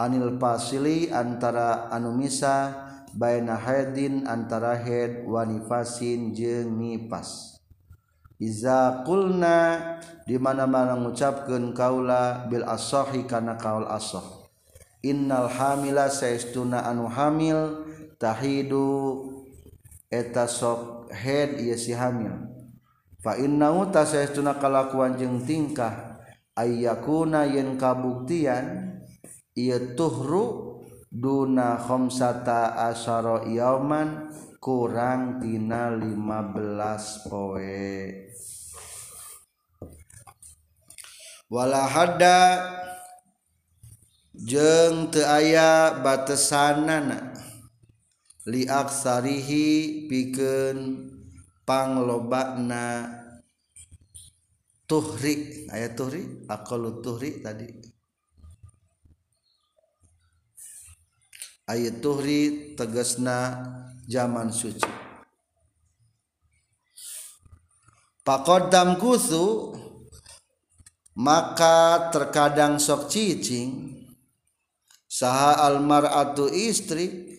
[0.00, 7.58] Anil pasili antara anumisa Bayana haydin antara head wanifasin jeung nipas.
[8.38, 9.98] Iza kulna
[10.30, 14.46] dimana-mana mengucapkan kaula bil asohi karena kaul asoh.
[15.02, 17.82] Innal hamila saistuna anu hamil
[18.22, 19.26] tahidu
[20.10, 22.34] eta sok head ieu si hamil.
[23.22, 26.18] Fa innahu tasaytuna kalakuan jeung tingkah
[26.58, 28.98] ayyakuna yen kabuktian
[29.54, 30.76] ieu tuhru
[31.10, 37.86] duna khamsata asyara yauman kurang tina 15 poe.
[41.50, 42.38] Wala hadda
[44.34, 47.34] jeung teu aya batesanana.
[48.50, 51.08] Li aksarihi pikeun
[51.62, 53.06] panglobana
[54.90, 55.70] tuhri.
[55.70, 56.50] Aya tuhri?
[56.50, 57.70] Aqallu tuhri tadi.
[61.70, 63.62] Ayat tuhri tegasna
[64.10, 64.82] zaman suci.
[68.26, 69.78] Pakodam kusu
[71.14, 74.02] maka terkadang sok cicing
[75.06, 77.38] saha almaratu istri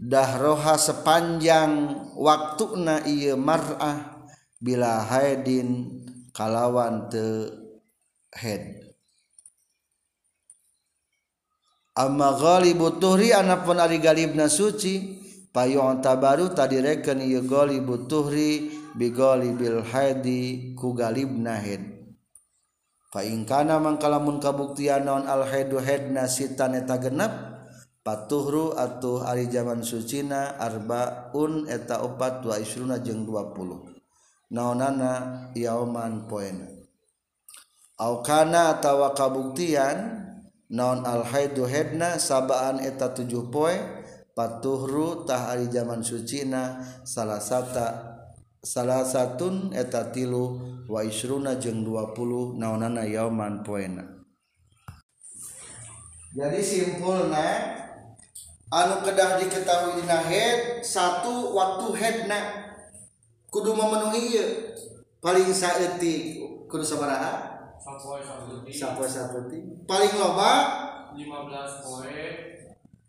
[0.00, 4.24] dahroha sepanjang waktu na iya mar'ah
[4.56, 6.00] bila haidin
[6.32, 7.52] kalawan te
[8.32, 8.80] head.
[12.00, 15.20] Amma ghalibu tuhri anapun ari galibna suci
[15.52, 21.84] payong tabaru tadi reken ieu ghalibu tuhri bi ghalibil haidi ku galibna head.
[23.10, 27.59] Fa in kana mangkalamun kabuktian naon al haidu hedna sitan eta genep
[28.00, 34.00] patuhru atuh ari zaman sucina arbaun eta opat wa isruna jeung 20
[34.50, 36.66] naonana yauman poena.
[38.00, 40.24] Au kana atawa kabuktian
[40.72, 43.76] naon al haidu hedna sabaan eta tujuh poe
[44.32, 48.16] patuhru tah ari zaman sucina salah sata
[48.64, 50.56] salah satun eta tilu
[50.88, 54.02] wa isruna jeung 20 naonana yauman poena.
[56.30, 57.46] Jadi simpulna
[58.70, 62.38] anu kedah diketahui dina head satu waktu headna
[63.50, 64.48] kudu memenuhi ieu.
[65.20, 67.60] Paling saeutik kudu sabaraha?
[67.76, 70.52] Sapoe saeutik sapoe saeutik paling loba?
[71.18, 72.22] 15 poe.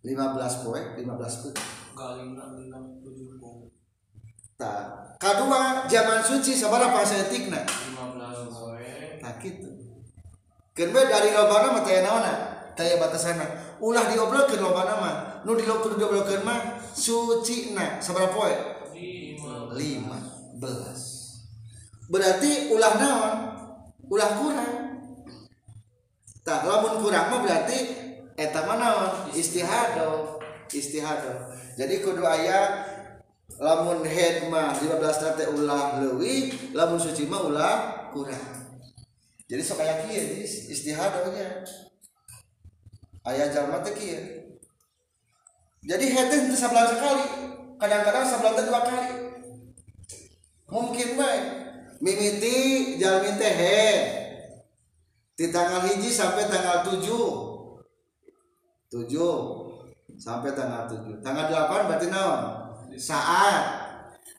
[0.01, 1.07] 15 poe 15
[1.45, 1.51] poe
[1.93, 3.69] galingna 67 poe.
[4.57, 8.89] Tah kadua zaman suci sabaraha saeutikna 15 poe.
[9.21, 9.71] Tah kitu
[10.73, 12.33] keun dari lobana mah taya naonna
[12.73, 17.97] taya batasana ulah diobrolkeun lobana mah nu diobrol diobrolkeun mah suci na.
[17.97, 18.53] Sabaraha poe
[18.93, 21.11] 5 15
[22.11, 23.35] berarti ulah naon?
[24.11, 24.75] Ulah kurang.
[26.43, 27.79] Tak lamun kurang mah berarti
[28.35, 29.11] eta mah naon?
[29.33, 30.37] Istihado.
[30.67, 31.55] Istihado.
[31.79, 32.85] Jadi kudu aya
[33.57, 37.75] lamun head mah 15 teh ulah leuwih lamun suci mah ulah
[38.11, 38.59] kurang.
[39.47, 41.67] Jadi sok jadi istihadonya
[43.25, 44.21] aya jalma teh kieu.
[45.81, 47.25] Jadi head teh henteu sabelah sekali
[47.81, 49.13] kadang-kadang sabelah teh dua kali.
[50.71, 51.45] Mungkin baik
[52.01, 52.55] mimiti
[53.01, 53.57] jalmi teh
[55.41, 57.01] di tanggal hiji sampai tanggal 7
[58.93, 59.09] 7
[60.21, 62.41] sampai tanggal 7 tanggal 8 berarti naon?
[62.93, 63.81] Saat.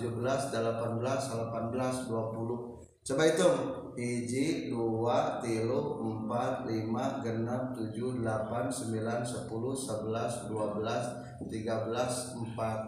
[0.00, 2.77] 18 18 20
[3.08, 3.58] coba hitung.
[3.98, 11.02] Hiji dua tilu empat lima genap tujuh delapan sembilan sepuluh sebelas dua belas
[11.50, 12.78] tiga belas empat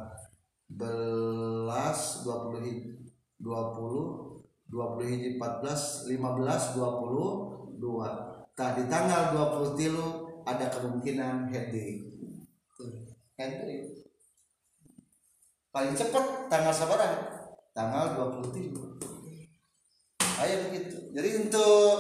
[0.71, 2.63] belas dua puluh
[3.43, 4.09] dua puluh
[4.71, 7.31] dua puluh hiji empat belas lima belas dua puluh
[7.81, 8.09] dua.
[8.55, 10.07] Tak di tanggal dua puluh tilu
[10.45, 12.07] ada kemungkinan heading
[13.35, 13.83] heading
[15.75, 17.15] paling cepat tanggal sabaran
[17.73, 19.10] tanggal 23
[20.41, 21.93] ayo begitu jadi untuk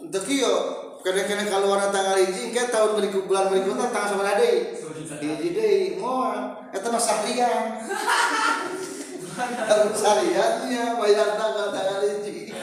[0.00, 0.56] untuk kio
[1.00, 4.58] kadang-kadang kalau warna tanggal hiji kan tahun berikut bulan berikutnya tanggal sabaraha deui
[5.22, 7.64] hiji deui moal eta mah sahrian
[9.40, 12.50] Kalau sariannya bayar tanggal tanggal hiji.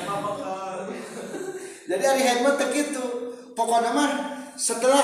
[1.89, 3.05] Jadi hari head mah kitu.
[3.57, 4.11] Pokoknya mah
[4.53, 5.01] setelah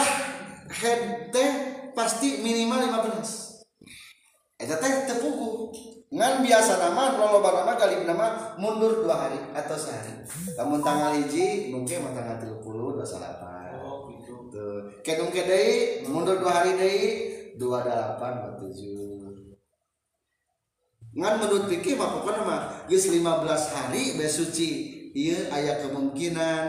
[0.69, 1.51] head teh
[1.97, 4.61] pasti minimal 15.
[4.61, 5.73] Eta teh teu pugu.
[6.13, 10.13] Ngan biasa nama loloba nama kali nama mundur dua hari atau sehari.
[10.53, 13.81] Kamu tanggal hiji mungkin tanggal 30 28.
[13.81, 14.45] Oh, gitu.
[14.53, 14.93] Tuh.
[15.01, 17.09] Kedung ke deui mundur dua hari deui
[17.57, 21.17] 28 27.
[21.17, 24.69] Ngan menurut pikir pokoknya mah geus 15 hari besuci suci
[25.17, 26.61] ieu aya kemungkinan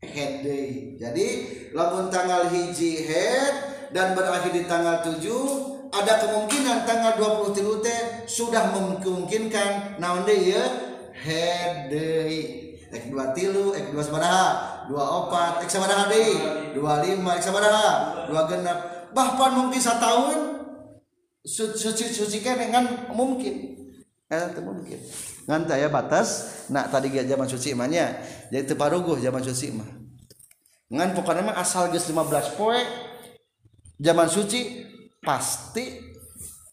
[0.00, 0.96] head day.
[0.96, 1.26] Jadi
[1.76, 3.52] lamun tanggal hiji head
[3.92, 9.98] dan berakhir di tanggal 7 ada kemungkinan tanggal 23 teh sudah memungkinkan.
[9.98, 10.64] Naon deui ieu?
[11.20, 12.34] Head day.
[12.90, 14.48] Ek dua tilu, ek dua sabaraha,
[14.90, 16.34] dua opat, ek sabaraha deui,
[16.74, 18.78] dua lima, ek sabaraha, dua genap.
[19.14, 20.38] Bahkan mungkin setahun
[21.46, 23.78] su- suci suci kan dengan mungkin.
[24.30, 24.98] Eh itu mungkin.
[25.46, 26.62] Ngan ya batas.
[26.70, 28.14] Nak tadi ge zaman suci imanya
[28.50, 29.90] jadi teu paruguh zaman suci mah.
[30.90, 32.78] Ngan pokoknya mah asal geus 15 poe
[33.98, 34.89] zaman suci
[35.20, 36.00] pasti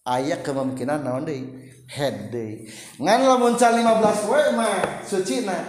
[0.07, 1.71] ayat kemungkinan naon deui?
[1.87, 2.67] Head deui.
[2.99, 5.59] Ngan lamun can 15 poe mah sucina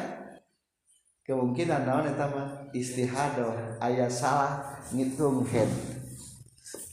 [1.27, 2.49] kemungkinan naon eta mah?
[2.75, 5.71] Istihadah aya salah ngitung head.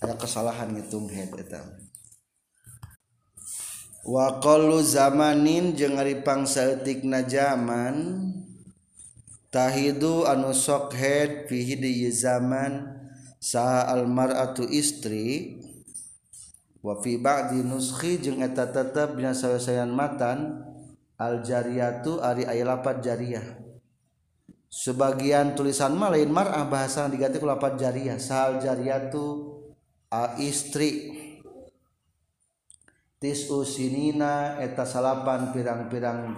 [0.02, 1.86] Ada kesalahan ngitung head eta
[4.06, 8.30] wa qallu zamanin jeung ari pangsaeutikna zaman
[9.50, 11.66] tahidu anu sok head fi
[12.14, 12.86] zaman
[13.42, 15.58] sa almaratu istri
[16.86, 20.62] wa fi ba'di nuskhi jeung eta tetep dina sawesayan matan
[21.18, 23.66] al jariyatu ari aya lapat jariyah.
[24.70, 28.22] Sebagian tulisan mah lain mar'ah bahasa diganti ku lapat jariyah.
[28.22, 29.58] Sahal jariyatu
[30.14, 31.26] a istri.
[33.18, 36.38] Tisu sinina eta salapan pirang-pirang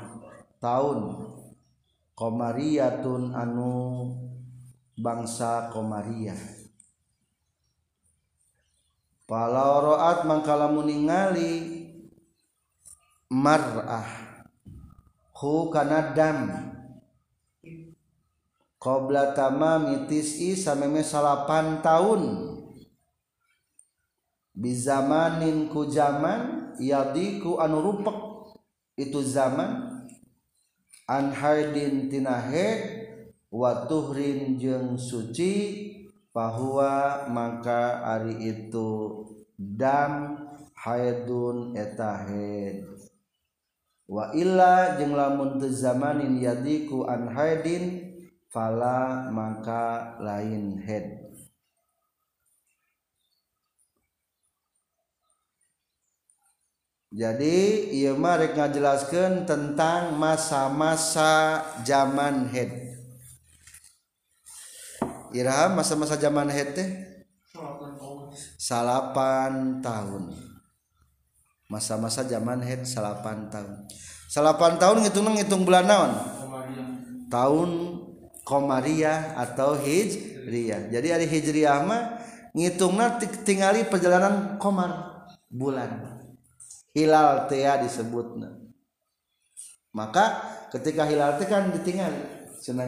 [0.64, 1.28] tahun
[2.16, 3.74] komariyatun anu
[4.96, 5.68] bangsa
[9.28, 11.84] Kalau roat mangkalamu ningali
[13.28, 14.08] marah.
[15.36, 16.48] Hu kana dam.
[18.80, 22.56] Qabla tamami tis'i sameme salapan tahun
[24.56, 28.18] bizamanin ku zaman yadiku anu rupek.
[28.96, 30.08] Itu zaman
[31.04, 32.68] an haidin tinahe
[33.52, 35.84] wa tuhrin jeung suci
[36.38, 39.17] bahwa maka ari itu
[39.58, 40.38] dam
[40.78, 42.86] haidun eta haid.
[44.08, 48.16] Wa illa jeung lamun teu zamanin yadiku an haidin
[48.48, 51.28] fala maka lain haid.
[57.18, 62.94] Jadi ieu mah rek ngajelaskeun tentang masa-masa zaman haid.
[65.34, 67.07] Iraham masa-masa zaman haid teh?
[68.68, 70.36] Salapan tahun
[71.72, 73.88] masa-masa zaman head salapan tahun
[74.28, 76.12] salapan tahun ngitung ngitung bulan naon
[77.32, 77.72] tahun
[78.48, 80.88] Komariah atau Hijriyah.
[80.88, 82.16] Jadi hari Hijriyah mah
[82.56, 86.24] ngitungna ti- tingali perjalanan komar bulan.
[86.96, 88.56] Hilal teh ya disebutna.
[89.92, 90.40] Maka
[90.72, 92.24] ketika hilal teh kan ditingali
[92.64, 92.88] cenah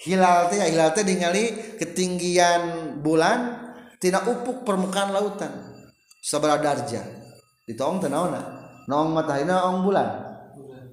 [0.00, 3.59] Hilal teh ya, hilal teh ningali ketinggian bulan
[4.00, 5.52] tina upuk permukaan lautan.
[6.24, 7.04] Sabara darjah
[7.68, 8.40] ditoong teu naonna
[8.88, 10.08] naong matahina naong bulan?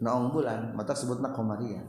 [0.04, 0.76] Naong bulan.
[0.76, 1.82] Mata sebutna komaria.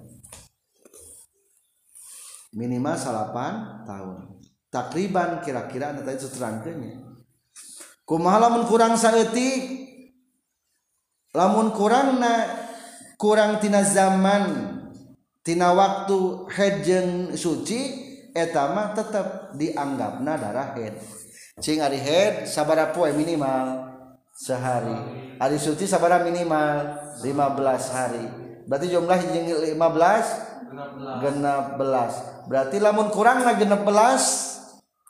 [2.57, 4.41] Minimal salapan tahun.
[4.73, 7.09] Takriban kira-kira anda tadi suterangkeunnya
[8.09, 9.85] kumaha lamun kurang saeutik
[11.37, 12.49] lamun kurang na
[13.21, 14.81] kurang tina zaman
[15.45, 20.97] tina waktu hejeng suci eta mah tetep dianggapna darah haid
[21.59, 23.89] cing ari haid sabaraha poe minimal
[24.39, 24.95] sehari.
[25.39, 28.25] Ari suci sabaraha minimal 15 hari.
[28.71, 30.27] Berarti jumlah jeung 15 Genap belas.
[31.25, 31.67] genap
[32.45, 34.23] berarti lamun kurang na genap belas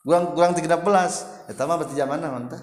[0.07, 1.27] kurang kurang tiga belas.
[1.51, 2.63] Eta mah berarti zaman naon teh?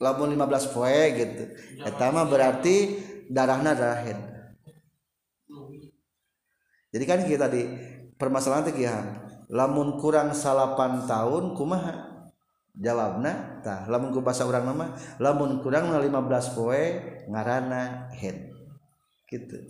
[0.00, 1.44] Lamun 15 poe gitu.
[1.82, 4.34] Eta mah berarti darahna darah haid
[6.94, 7.62] jadi kan kita tadi
[8.14, 8.86] permasalahan kieu
[9.48, 12.14] lamun kurang salapan tahun kumaha?
[12.74, 16.10] Jawabna tah lamun ku bahasa urang nama lamun kurang 15
[16.58, 16.82] poe
[17.30, 18.50] ngaranna head
[19.30, 19.62] gitu.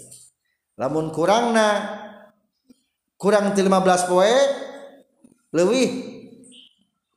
[0.81, 1.85] Lamun kurang na
[3.21, 4.33] kurang ti 15 poe
[5.53, 6.17] leuwih.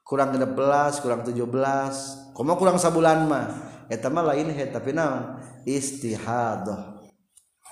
[0.03, 3.47] Kurang 16 kurang 17 komo kurang sabulan mah.
[3.87, 5.39] Eta mah lain head tapi naon?
[5.63, 6.99] Istihadah.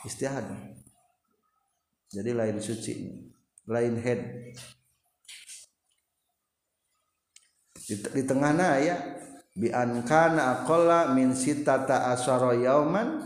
[0.07, 0.71] Istihadah.
[2.15, 2.95] Jadi lain suci
[3.67, 4.21] lain head
[7.85, 8.97] di, di tengah ya.
[9.55, 13.23] Bi an kana aqalla min sitata asyara yauman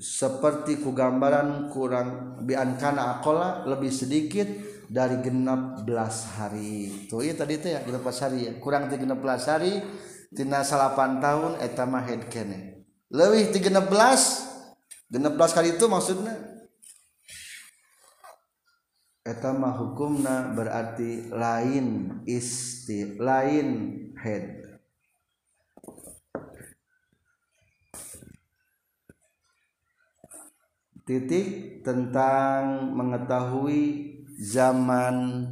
[0.00, 4.48] seperti ku gambaran kurang bi an kana aqalla lebih sedikit
[4.88, 7.04] dari genap belas hari.
[7.04, 8.52] Tuh iya tadi itu ya genap belas hari ya.
[8.56, 9.84] Kurang tiga belas hari
[10.32, 12.80] tina salapan tahun etama head kene.
[13.12, 14.48] Lebih genap belas
[15.12, 16.59] genap belas kali itu maksudnya
[19.30, 24.58] eta mah hukumna berarti lain isti lain head.
[31.06, 33.82] Titik tentang mengetahui
[34.42, 35.46] zaman.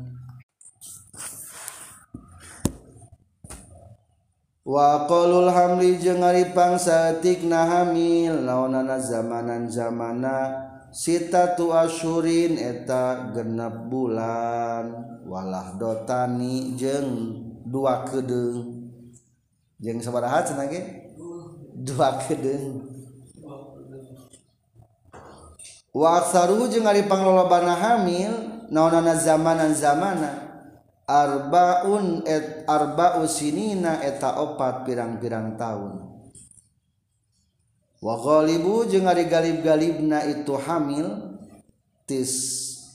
[4.68, 13.88] Wa qalul hamli jeung ari pangsatikna hamil naonana zamanan zamana sita tu asyurin eta genep
[13.92, 15.18] bulan.
[15.28, 17.36] Walah dotani jeng
[17.68, 18.88] dua kedeng.
[19.76, 21.12] Jeng sabaraha cenah ge?
[21.84, 22.88] Dua kedeng.
[25.92, 30.32] Wa aksaru jeung ari panglolobana hamil naonana zamanan zamana.
[31.08, 36.07] Arbaun et arba'u sinina eta opat pirang-pirang tahun.
[37.98, 41.38] waqalibu jeung ari galib-galibna itu hamil
[42.06, 42.32] tis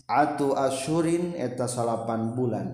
[0.08, 2.68] atu asyurin eta salapan bulan.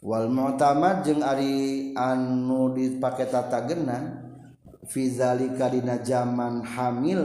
[0.00, 4.24] Wal mu'tamad jeung ari anu dipake tata gena
[4.88, 7.20] fi zalika dina zaman hamil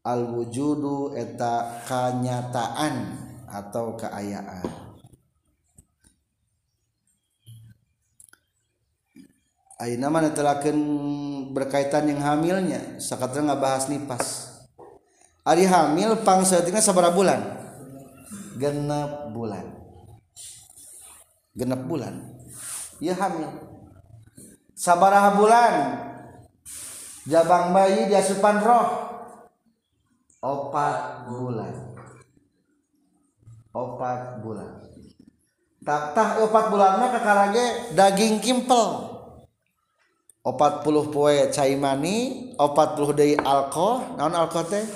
[0.00, 2.94] al wujudu eta kanyataan
[3.52, 4.87] atau keayaan.
[9.78, 10.74] Ayeuna mana telakeun
[11.54, 14.50] berkaitan yang hamilnya sakatra ngabahas nipas.
[15.46, 17.40] Ari hamil pangsaeutina sabaraha bulan?
[18.58, 19.66] Genep bulan.
[21.54, 22.26] Genep bulan?
[22.98, 23.54] Ya hamil.
[24.74, 25.74] Sabaraha bulan?
[27.30, 28.86] Jabang bayi diasupan roh?
[30.42, 31.74] Opat bulan.
[33.70, 34.82] Opat bulan.
[35.86, 39.07] Tak tah opat bulan mah kakarage daging kimpel
[40.52, 44.86] 40 poe cai mani 40 deui alkohol naon alkohol teh?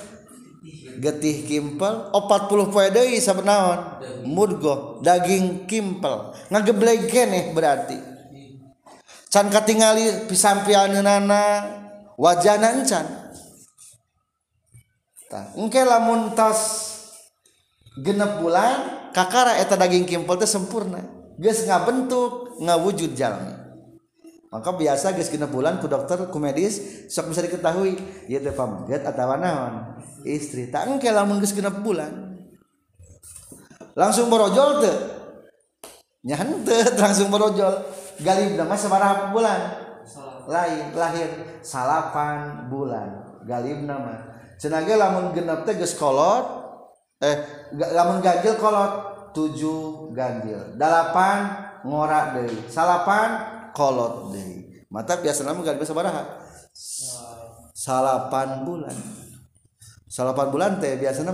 [1.02, 2.14] Getih kimpel.
[2.14, 6.32] 40 poe deui sabenaon mudgo daging kimpel.
[6.48, 7.98] Ngageblek keneh berarti.
[9.32, 11.42] Can katingali pisampianeunana
[12.20, 13.06] wajana encan
[15.32, 16.92] tah engke lamun tos
[18.04, 21.00] genep bulan kakara eta daging kimpel teh sempurna.
[21.40, 23.61] Geus ngabentuk ngawujud jalmi
[24.52, 27.96] maka biasa guys kena bulan ku dokter ku medis sok bisa diketahui.
[28.28, 29.96] Ya teh pamgat atau naon?
[30.28, 32.36] Istri tak engke lamun geus kena bulan.
[33.96, 34.96] Langsung borojol teh.
[36.28, 37.80] Nyante langsung borojol.
[38.20, 39.60] Galib nama sabaraha bulan?
[40.44, 41.32] Lain lahir.
[41.64, 43.40] Salapan bulan.
[43.48, 46.44] Galib nama cenah lamun genep teh geus kolot
[47.18, 47.40] eh
[47.72, 48.92] lamun ganjil kolot
[49.32, 50.76] tujuh ganjil.
[50.76, 51.56] Dalapan
[51.88, 52.68] ngora deui.
[52.68, 56.44] Salapan kolot deh mata biasa nama gak bisa baraha.
[57.72, 58.92] Salapan bulan.
[60.06, 61.32] Salapan bulan teh biasanya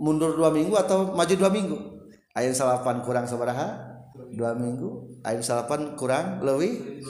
[0.00, 1.76] mundur dua minggu atau maju dua minggu.
[2.32, 4.00] Air salapan kurang sabaraha
[4.32, 5.20] dua minggu.
[5.20, 7.04] Air salapan kurang lebih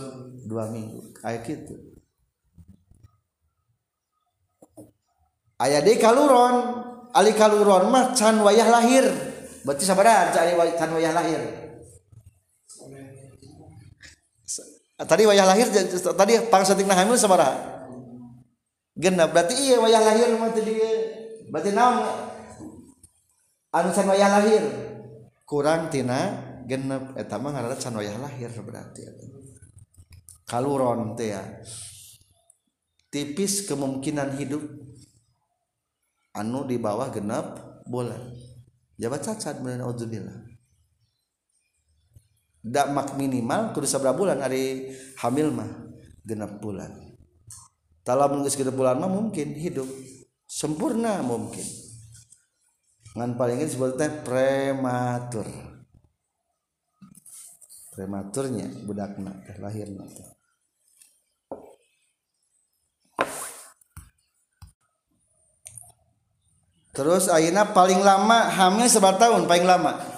[0.45, 1.15] dua minggu.
[1.23, 1.75] Kayak gitu
[5.63, 6.85] ayah deh kaluron.
[7.17, 9.09] Ali kaluron mah can wayah lahir.
[9.65, 10.35] Berarti sabaraha
[10.77, 11.66] can wayah lahir
[15.05, 15.69] tadi wayah lahir
[16.17, 17.77] tadi pangsa hamil sabaraha
[18.97, 20.73] genap berarti iya wayah lahir mah tadi
[21.53, 22.01] berarti naon?
[23.77, 24.65] Anu can wayah lahir.
[25.45, 29.05] Kurang tina genep eta mah ngaranna can wayah lahir berarti
[30.49, 31.45] kaluron teh ya.
[33.13, 34.65] Tipis kemungkinan hidup
[36.33, 38.33] anu di bawah genap bulan.
[38.97, 40.46] Jabat cacat benar auzubillah.
[42.67, 44.91] Dak mak minimal kudu sabra bulan hari
[45.23, 45.71] hamil mah
[46.27, 46.91] genap bulan.
[48.03, 49.87] Talah geus genap bulan mah mungkin hidup.
[50.47, 51.63] Sempurna mungkin.
[53.15, 55.47] Ngan palingin sebutnya prematur.
[57.95, 60.29] Prematurnya budakna teh lahirna teh.
[66.97, 69.45] Terus Aina paling lama hamil seberapa tahun?
[69.45, 70.16] Paling lama?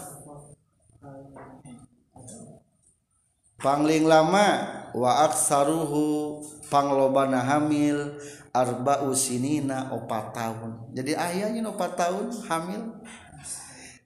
[3.59, 4.47] pangling lama
[4.95, 6.41] waaksaruhu
[6.71, 8.17] panglobana hamil
[8.55, 10.95] arba usinina opat tahun.
[10.95, 12.83] Jadi ayahnya opat tahun hamil.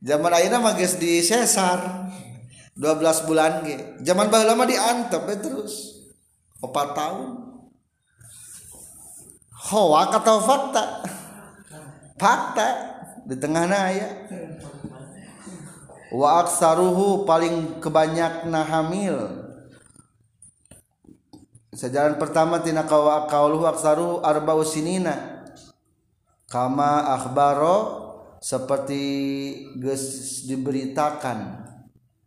[0.02, 2.10] Zaman ayahnya magis di sesar
[2.74, 4.02] 12 bulan ge.
[4.02, 5.74] Zaman baru lama diantep ya eh, terus.
[6.58, 7.28] Opat tahun.
[9.70, 10.84] Hoak atau fakta.
[12.18, 12.68] Fakta.
[13.22, 14.12] Di tengahnya ayah
[16.12, 19.16] wa aksaruhu paling kebanyakna hamil.
[21.72, 25.40] Sejalan pertama tina kawa kauluhu aksaruhu arba'u sinina.
[26.52, 27.76] Kama akhbaro
[28.44, 29.02] seperti
[29.80, 31.64] geus diberitakan.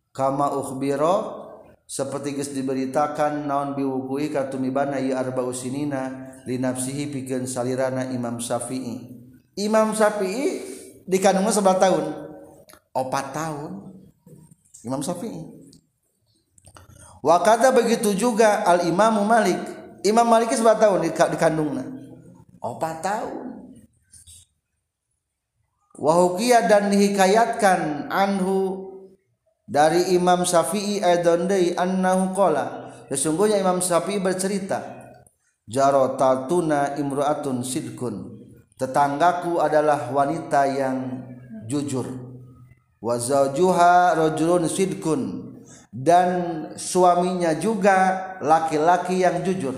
[0.10, 1.46] Kama ukhbiro
[1.86, 9.14] seperti geus diberitakan naon biwukui katumibana ieu arba'u sinina li nafsihi pikeun salirana Imam Syafi'i.
[9.62, 10.74] Imam Syafi'i
[11.06, 12.25] dikandungnya sebelah tahun
[12.96, 13.92] opat tahun.
[14.88, 15.44] Imam Syafi'i.
[17.20, 19.60] Wakata begitu juga al Imamu Malik.
[20.06, 21.96] Imam Malik sebelah tahun dikandungnya
[22.66, 23.46] opat tahun.
[25.96, 28.84] Wahukiyah dan dihikayatkan anhu
[29.64, 32.92] dari Imam Syafi'i aidon deui annahu qala.
[33.08, 34.82] Sesungguhnya Imam Syafi'i bercerita
[35.70, 38.38] jarotatuna imru'atun sidkun
[38.76, 41.26] tetanggaku adalah wanita yang
[41.66, 42.06] jujur
[43.06, 45.54] wa zaujuha rajulun sidkun
[45.94, 46.28] dan
[46.74, 49.78] suaminya juga laki-laki yang jujur.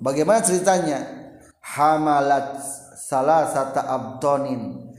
[0.00, 1.20] Bagaimana ceritanya?
[1.60, 2.56] Hamalat
[2.96, 4.90] salah satu abtonin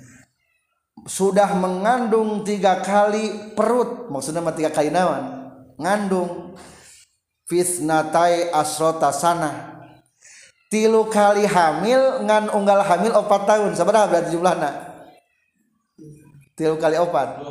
[1.09, 4.13] sudah mengandung tiga kali perut.
[4.13, 5.49] Maksudnya tiga kali nawan
[5.81, 6.53] ngandung.
[7.49, 9.83] Fisnatai asrota sana.
[10.71, 13.75] Tilu kali hamil ngan unggal hamil opat tahun.
[13.75, 14.90] Seberapa berarti jumlahnya
[16.55, 17.43] tilu kali opat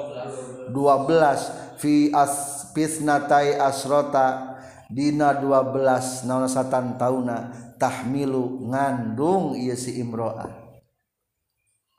[0.72, 1.50] dua belas.
[1.80, 4.56] Fi as fisnatai asrota.
[4.90, 6.26] Dina dua belas.
[6.26, 7.52] Naon satan tauna?
[7.80, 10.60] Tahmilu ngandung ieu si imro'ah.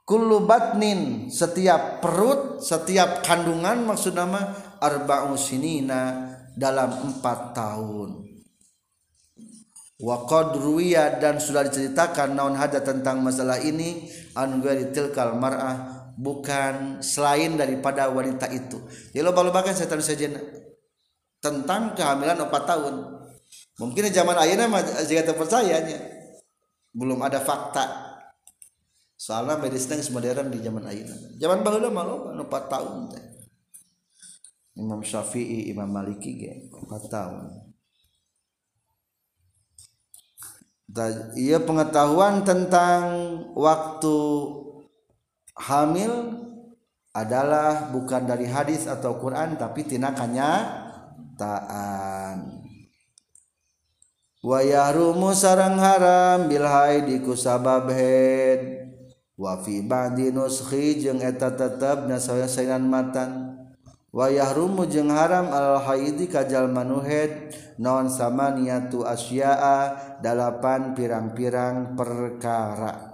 [0.06, 8.28] Kullu batnin setiap perut setiap kandungan maksud nama arba'u sinina dalam empat tahun.
[10.02, 10.58] Wa qad
[11.22, 18.46] dan sudah diceritakan naon hada tentang masalah ini an tilkal mar'ah bukan selain daripada wanita
[18.54, 18.78] itu.
[19.10, 20.38] Jadi loba-loba kan setan sejen
[21.42, 22.96] tentang kehamilan 4 tahun.
[23.82, 24.38] Mungkin zaman
[24.70, 25.98] mah jika terpercayanya
[26.94, 28.14] belum ada fakta.
[29.18, 33.24] Soalnya medisnya modern di zaman ayeuna zaman baheula mah loba 4 tahun teh
[34.82, 37.46] Imam Syafi'i Imam Maliki ge 4 tahun.
[41.38, 43.04] Ia pengetahuan tentang
[43.54, 44.18] waktu
[45.56, 46.38] hamil
[47.12, 50.52] adalah bukan dari hadis atau Quran tapi tinakannya
[51.36, 52.64] taan.
[54.42, 58.90] Wa yahrumu sarang haram bil haidi ku sabab haid
[59.38, 63.60] wa fi ba'di nuskhi jeung eta tetepna sayan matan.
[64.12, 73.11] Wa yahrumu jeung haram al haidi kajal manuhed non samaniyatu asya'a dalapan pirang-pirang perkara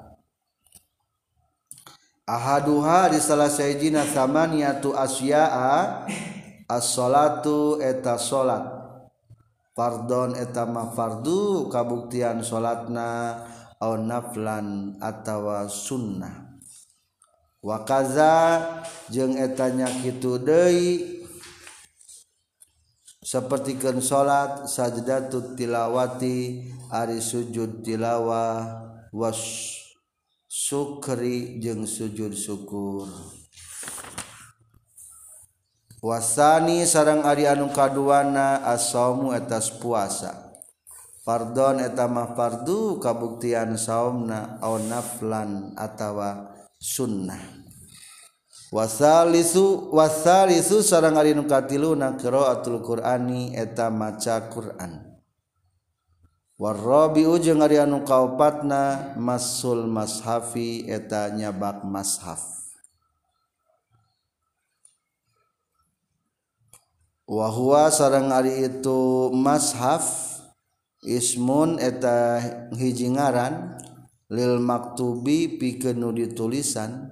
[2.28, 6.04] ahaduha di salah sayjina samaniatu asya'a
[6.68, 8.76] as-salatu eta salat.
[9.72, 13.40] Fardon eta ma fardu kabuktian salatna
[13.80, 16.60] au naflan atawa sunnah.
[17.62, 18.58] Wa kaza
[19.14, 21.22] jeung eta nya kitu deui
[23.22, 28.82] sapertikeun salat sajdatut tilawati ari sujud tilawah
[29.14, 29.77] was
[30.48, 33.12] sukri jeung sujud syukur.
[36.00, 40.56] Wasani sarang Ari anu kaduana asomu etas puasa.
[41.28, 47.68] Pardon etamah fardu kabuktian saumna au naflan atawa sunnah.
[48.72, 55.17] Wasalisu wasalisu sarang Ari nu katiluna qiraatul qur'ani eta maca qur'an.
[56.58, 62.58] warrobiu jeung ari anu kaopatna masul mashafi eta nyabak mashaf.
[67.28, 70.40] Wahwa sarang ari itu mashaf
[71.06, 72.42] ismun eta
[72.74, 73.78] hiji ngaran
[74.34, 77.12] lil maktubi pikeun nu ditulisan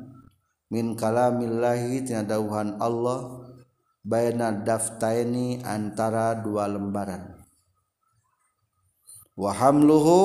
[0.72, 3.46] min kalamillahi tina dauhan Allah
[4.02, 7.35] baina daftaini antara dua lembaran.
[9.36, 10.18] Wa hamluhu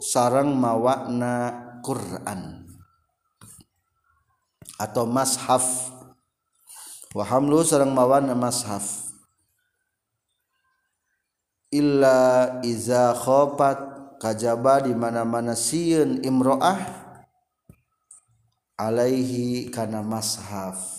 [0.00, 1.52] sareng mawakna
[1.84, 2.64] Quran.
[4.80, 5.92] Atau mashaf.
[7.12, 9.08] Wa hamluhu sareng mawana mashaf.
[11.68, 13.76] Illa iza khofat
[14.16, 16.80] kajaba di mana-mana sieun imro'ah
[18.80, 20.96] alaihi kana mashaf.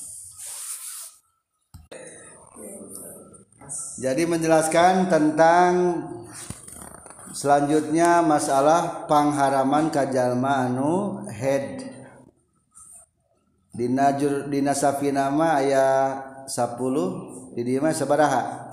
[4.00, 5.74] Jadi menjelaskan tentang
[7.40, 11.88] selanjutnya masalah pangharaman kajalma anu head.
[13.72, 18.68] Dina jur dina safinama ayat 10 di dieu mah sabaraha?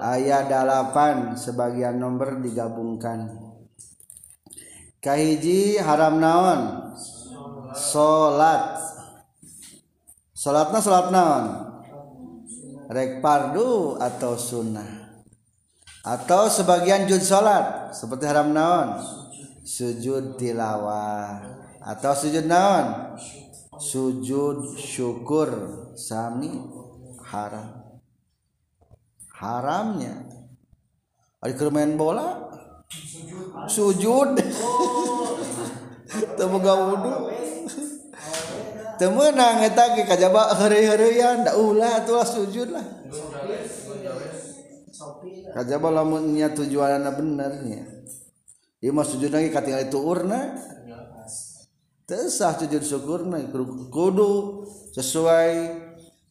[0.00, 3.36] Ayat 8 sebagian nomor digabungkan.
[5.04, 6.60] Kahiji haram naon?
[7.76, 8.80] Salat
[10.32, 11.44] salatna salat naon?
[12.88, 14.95] Rek atau sunnah
[16.06, 19.02] atau sebagian jud salat seperti haram naon?
[19.66, 21.42] Sujud tilawah.
[21.82, 23.18] Atau sujud naon?
[23.82, 25.50] Sujud syukur.
[25.98, 26.62] Sami
[27.26, 27.98] haram.
[29.34, 30.30] Haramnya.
[31.42, 32.54] Keur main bola?
[33.66, 34.38] Sujud.
[36.38, 37.14] Boga wudu?
[38.96, 42.80] Teu meunang eta ge kajaba heureuy-heureuyan da ulah atuh sujud lah
[45.54, 47.82] kajaba lamun nya tujuanna bener nya
[48.80, 50.56] ieu mah sujud lagi katingali tuurna
[52.06, 53.42] teu sah sujud syukurna
[53.92, 55.52] kudu sesuai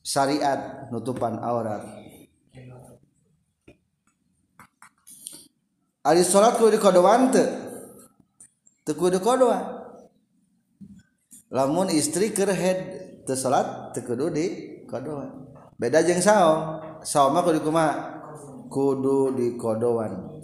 [0.06, 2.06] syariat nutupan aurat
[6.06, 7.50] Ari salat kudu dikodoan teu?
[8.86, 9.90] Teu kudu kodoan.
[11.50, 12.78] Lamun istri keur head
[13.26, 15.50] teu salat teu kudu dikodoan.
[15.82, 16.78] Beda jeung saom.
[17.02, 18.15] Saom mah kudu kumaha?
[18.76, 20.44] Kudu dikodoan.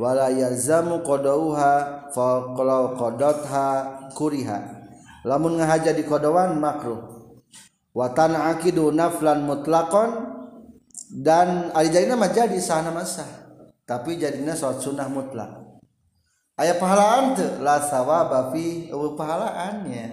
[0.00, 3.68] Wala yalzamu qadauha fa qalau qadatha
[4.16, 4.80] kuriha.
[5.28, 7.04] Lamun ngahaja dikodoan makruh.
[7.92, 10.40] Wa tan'aqidu naflan mutlaqan
[11.10, 13.26] dan ari jadina mah jadi sahana masa
[13.82, 15.82] tapi jadinya sholat sunnah mutlak
[16.54, 20.06] ayat pahalaan tuh la sawaba fi pahalaannya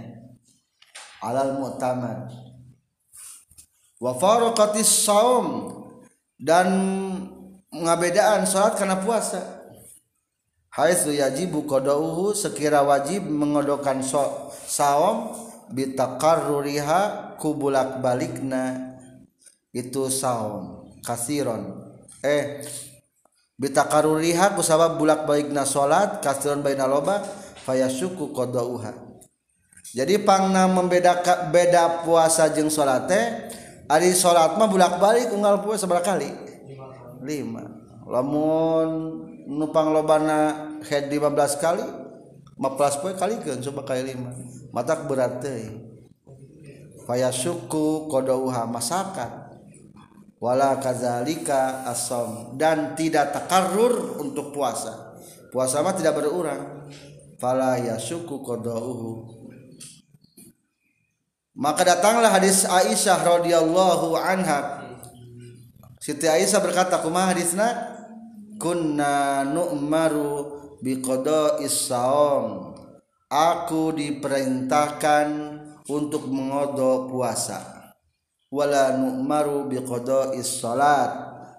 [1.21, 2.33] alal mu'tamad
[4.01, 5.69] wa faraqatis saum
[6.41, 6.69] dan
[7.83, 9.57] ngabedaan sholat karena puasa.
[10.73, 14.05] Haitsu yajibu qadauhu sekira wajib mengodokan
[14.69, 15.33] saum
[15.73, 18.93] bitaqarruriha kubulak balikna
[19.73, 21.93] itu saum kasiron.
[22.21, 22.61] Eh
[23.57, 27.25] bitakaruriha kusabab bulak baikna salat kasron baina loba
[27.65, 28.93] fayasuku qadauha.
[29.97, 33.25] Jadi pangna membeda beda puasa jeung salat teh
[33.89, 36.29] ari salat mah bulak balik unggal puasa sabaraha kali
[37.27, 37.67] lima.
[38.07, 39.19] Lamun
[39.51, 41.83] nupang lobana head 15 kali
[42.55, 44.31] 15 poe kali kan coba kali lima.
[44.71, 45.67] Matak berat teh.
[47.03, 49.51] Fayasuku qadauha masakan.
[50.39, 55.19] Wala kadzalika asom dan tidak takarrur untuk puasa.
[55.51, 56.87] Puasa mah tidak berurang.
[57.35, 59.37] Fala yasuku qadauhu
[61.57, 64.76] maka datanglah hadis Aisyah radhiyallahu anha
[66.07, 67.67] Siti Aisyah berkata kumaha hadisna?
[68.55, 72.71] Kunna nu'maru biqada isaom
[73.27, 75.27] aku diperintahkan
[75.91, 77.91] untuk mengodok puasa.
[78.47, 81.11] Wala nu'maru biqada salat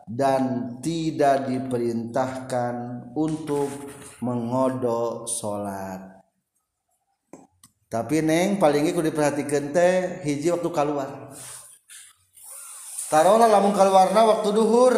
[0.09, 3.69] dan tidak diperintahkan untuk
[4.25, 6.19] mengodok salat
[7.89, 11.33] tapi neng paling iku diperhatikan teh hiji waktu keluar
[13.09, 14.95] taruhlah lamun keluarna waktu duhur.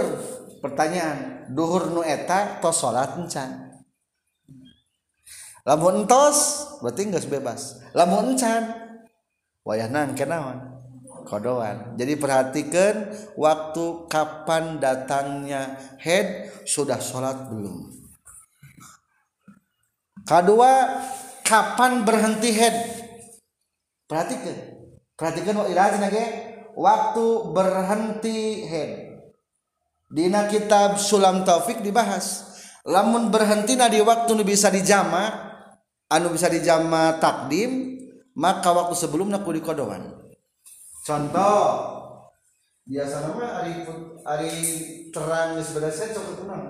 [0.60, 3.80] Pertanyaan duhur nu eta tos salat encan?
[5.64, 7.80] Lamun entos berarti geus bebas.
[7.96, 8.68] Lamun encan
[9.64, 10.70] wayahna kenaon
[11.30, 11.94] kodoan.
[11.94, 12.94] Jadi perhatikan
[13.38, 17.94] waktu kapan datangnya head sudah sholat belum?
[20.26, 21.02] Kedua
[21.46, 22.76] kapan berhenti head?
[24.10, 24.56] Perhatikan.
[25.14, 25.54] Perhatikan
[26.76, 28.92] waktu berhenti head
[30.10, 32.50] Dina kitab Sulam Taufik dibahas.
[32.82, 35.50] Lamun berhenti di waktu nu bisa dijama
[36.10, 38.02] anu bisa dijama takdim
[38.34, 40.10] maka waktu sebelumnya kudu kodoan
[41.06, 41.66] contoh
[42.82, 43.86] biasa nama hari
[44.26, 44.54] hari
[45.14, 46.64] terang sebenarnya cukup tenang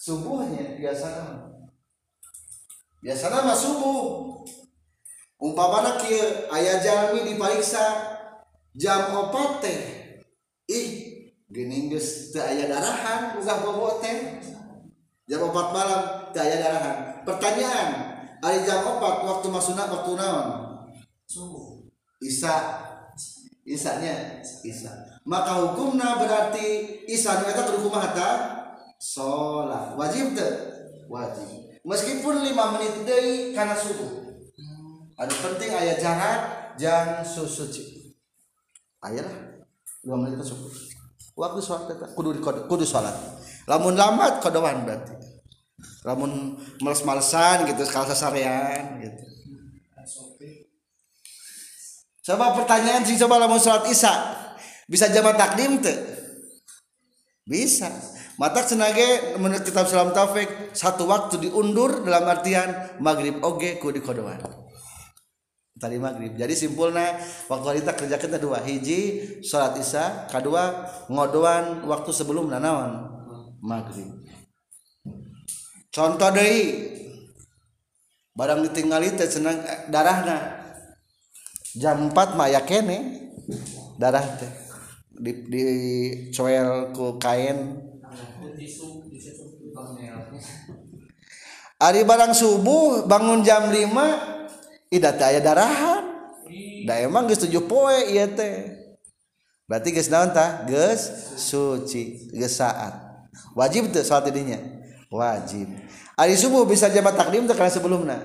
[0.00, 1.34] subuhnya biasa nama
[3.04, 4.32] biasa nama subuh.
[5.36, 8.15] Umpamana kia ayah jalmi diperiksa
[8.76, 9.80] jam opat teh.
[10.68, 10.88] Ih
[11.48, 14.38] gini geus teu aya darahan ulah bobo teh.
[15.26, 16.96] Jam opat malam teu aya darahan.
[17.24, 17.88] Pertanyaan
[18.44, 20.48] hari jam opat waktu masuna waktu naon?
[21.26, 21.88] Subuh.
[22.20, 22.84] Isa.
[23.66, 24.94] Isanya isa.
[25.26, 28.30] Maka hukumna berarti isa nu eta kumaha ta
[29.02, 30.52] salat wajib teu?
[31.10, 31.66] Wajib.
[31.82, 34.38] Meskipun 5 menit deui kana subuh.
[35.18, 36.38] Anu penting aya jarak
[36.78, 37.95] jang susuci
[39.06, 39.36] aya lah
[40.02, 40.96] 2 menit subuh
[41.36, 43.12] waktu sholat kudu kudu sholat.
[43.68, 45.14] Lamun lambat kodoan berarti.
[46.06, 49.22] Lamun males-malesan gitu sekali sasarean gitu.
[52.26, 54.14] Coba pertanyaan sih coba lamun sholat isya.
[54.88, 55.98] Bisa jamaah takdim tuh
[57.46, 57.90] bisa.
[58.36, 62.68] Mata senage menurut kitab salam taufik satu waktu diundur dalam artian
[63.00, 64.36] maghrib oge ku di kodoan
[65.76, 66.32] tadi maghrib.
[66.36, 69.00] Jadi simpulnya waktu kita kerja kita dua hiji
[69.44, 73.12] sholat isya kedua ngodoan waktu sebelum nanawan
[73.60, 74.08] maghrib.
[75.92, 76.52] Contoh deh
[78.36, 80.64] barang ditinggali teh senang darahna.
[81.76, 83.28] Jam 4 mah ya kene
[84.00, 84.48] darah teh.
[85.16, 85.64] Di, di
[86.32, 87.80] coel ku kain.
[91.76, 94.35] Ari barang subuh bangun jam 5
[94.92, 96.04] ida teh aya darahan.
[96.86, 98.74] Da emang geus tujuh poe ieu teh.
[99.66, 100.62] Berarti geus naon tah?
[100.64, 101.02] Geus
[101.36, 102.94] suci geus saat.
[103.58, 104.58] Wajib teh salat dinya
[105.10, 105.66] wajib.
[106.16, 108.16] Ari subuh bisa jama takdim teh kana sebelumna.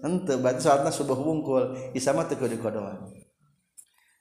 [0.00, 1.92] Henteu berarti salatna subuh wungkul.
[1.92, 3.18] Isama teu kudu kodoan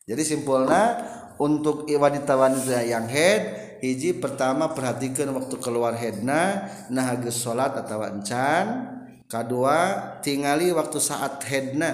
[0.07, 1.03] jadi simpulna
[1.35, 8.96] untuk wanita-wanita yang head hiji pertama perhatikan waktu keluar headna nah geus salat atawa encan
[9.28, 9.78] kedua
[10.23, 11.93] tingali waktu saat headna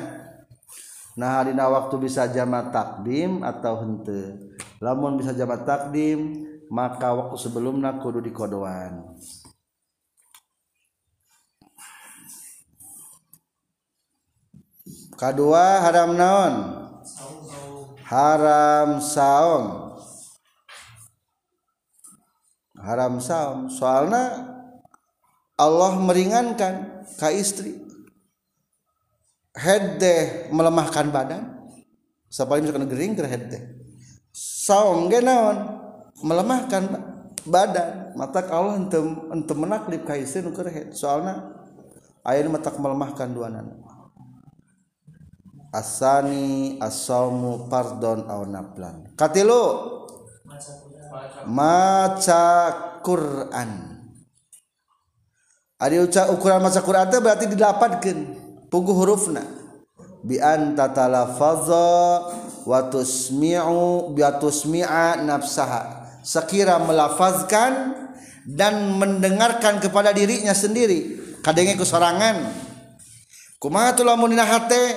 [1.13, 8.01] nah dina waktu bisa jama takdim atau hente lamun bisa jama takdim maka waktu sebelumnya
[8.01, 9.13] kudu dikodoan.
[15.13, 16.53] Kedua haram naon?
[18.09, 19.63] Haram saum.
[22.81, 23.69] Haram saum.
[23.69, 24.49] Soalnya
[25.55, 27.79] Allah meringankan ka istri.
[29.53, 31.43] Head deh melemahkan badan.
[32.29, 33.83] Sapali misalkan gering ke head deh
[34.33, 35.57] saum ge naon?
[36.23, 36.83] Melemahkan
[37.45, 38.15] badan.
[38.17, 38.97] Mata Allah ente
[39.29, 40.95] ente menaklip ka istri nu head.
[40.95, 41.53] Soalna
[42.25, 43.83] aya matak melemahkan duanan.
[45.73, 49.09] Asani asaumu pardon au naflan.
[49.17, 49.91] Katilu!
[51.45, 52.45] Maca
[53.05, 53.92] Quran
[55.83, 58.19] Ari ukuran maca Quran teh berarti didapatkeun
[58.71, 59.43] puguh hurufna.
[60.23, 62.23] Bi anta talaffaza
[62.63, 66.07] wa tusmi'u bi tusmi'a nafsaha.
[66.23, 67.99] Sekira melafazkan
[68.47, 71.19] dan mendengarkan kepada dirinya sendiri.
[71.43, 72.47] Kadenge ku sorangan.
[73.59, 74.95] Kumaha tu lamun dina hate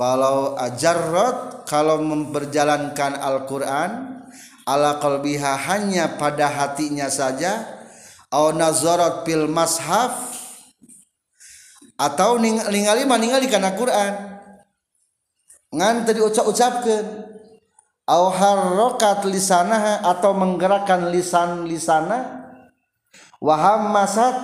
[0.00, 4.24] falau ajarrat kalau memperjalankan Al-Qur'an
[4.64, 7.75] ala qalbiha hanya pada hatinya saja
[8.36, 10.36] au nazarat fil mashaf.
[11.96, 14.36] Atau ning, ningali mah ningali kana Quran.
[15.72, 17.06] Ngan tadi ucap-ucapkeun
[18.04, 22.44] au harrokat lisanaha atau menggerakkan lisan lisana
[23.40, 24.36] waham masat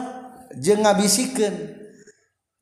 [0.57, 1.77] jeung ngabisikeun.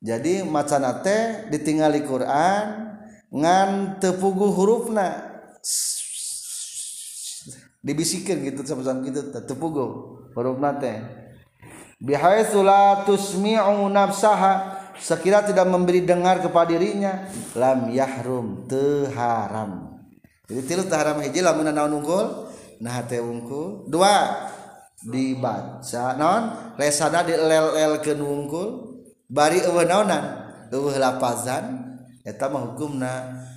[0.03, 2.91] Jadi macana teh ditingali Quran
[3.31, 5.39] ngan tepugu hurufna.
[7.81, 9.85] Dibisikir gitu sama gitu tepugu
[10.35, 11.20] huruf nate
[12.01, 14.81] bihaitsu la tusmi'u nafsaha.
[15.01, 17.25] Sekira tidak memberi dengar kepada dirinya
[17.57, 19.91] lam yahrum teharam
[20.51, 22.51] jadi tilu teharam hiji lamun naon unggul?
[22.83, 23.87] Nah teh unggul.
[23.87, 24.35] Dua
[24.99, 26.75] dibaca naon?
[26.75, 28.99] Lesana dilel-lel ke unggul.
[29.31, 31.95] Bari eueuh naonan eueuh lapazan.
[32.27, 33.47] Eta mah hukumna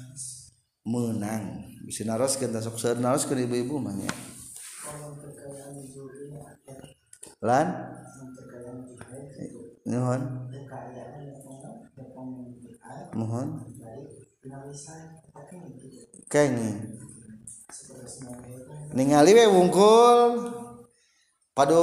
[0.87, 1.67] menang.
[1.83, 3.93] Bisa naroskeun sok seueur naroskeun ibu-ibu mah
[7.43, 7.67] lan?
[9.85, 10.21] Mohon.
[13.15, 13.49] Mohon.
[16.29, 17.05] Kenging
[18.95, 20.51] ningali we wungkul.
[21.55, 21.79] Padu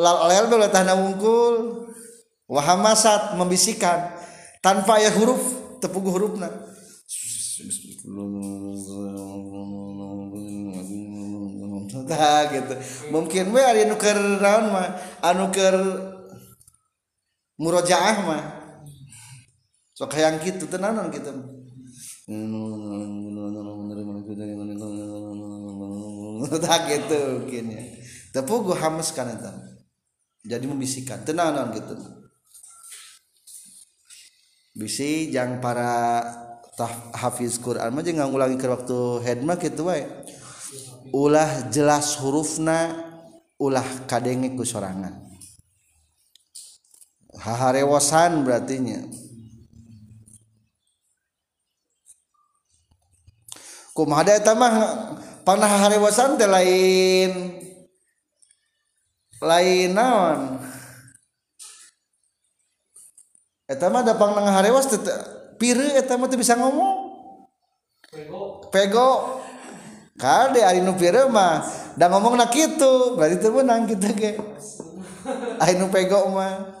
[0.00, 1.86] lal be tahna wungkul.
[2.46, 4.16] Wahamasat membisikkan.
[4.60, 5.40] Tanpa ya huruf
[5.80, 6.48] tepugu hurufna.
[12.50, 12.74] Gitu.
[13.12, 14.88] Mungkin we ari keur naon mah?
[15.24, 15.76] Anu keur
[17.60, 18.42] murojaah mah.
[19.92, 21.28] Sok hayang kitu tenanan kitu.
[26.64, 27.82] Tah gitu mungkin ya.
[28.32, 29.52] Tepugu hamas kan eta.
[30.40, 32.00] Jadi membisikkan tenanan gitu.
[34.72, 36.24] Bisi jang para
[37.12, 40.08] hafiz Quran mah jangan ulangi ke waktu headma gitu wae
[41.12, 42.96] ulah jelas hurufna
[43.60, 45.29] ulah kadenge ku sorangan
[47.40, 49.00] haharewosan berartinya.
[53.96, 54.74] Kumaha da eta mah
[55.42, 57.58] panaharewosan teh lain.
[59.40, 60.60] Lain naon?
[63.64, 65.00] Eta mah da panaharewas teh
[65.56, 67.08] pieu eta mah teh bisa ngomong.
[68.10, 68.68] Pego.
[68.68, 69.10] Pego
[70.20, 71.64] kade ari nu pieu mah
[71.96, 74.38] da ngomongna kitu berarti teu menang kitu ge.
[75.58, 76.79] Ari nu pego mah.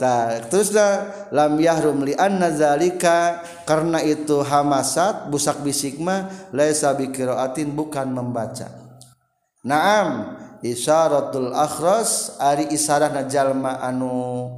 [0.00, 3.44] teruslah lam yahrum li anna zalika.
[3.68, 8.66] Karena itu hamasat busak bisik ma laisa biqiraatin bukan membaca.
[9.60, 14.48] Naam isyaratul akhras ari isarahna jalma anu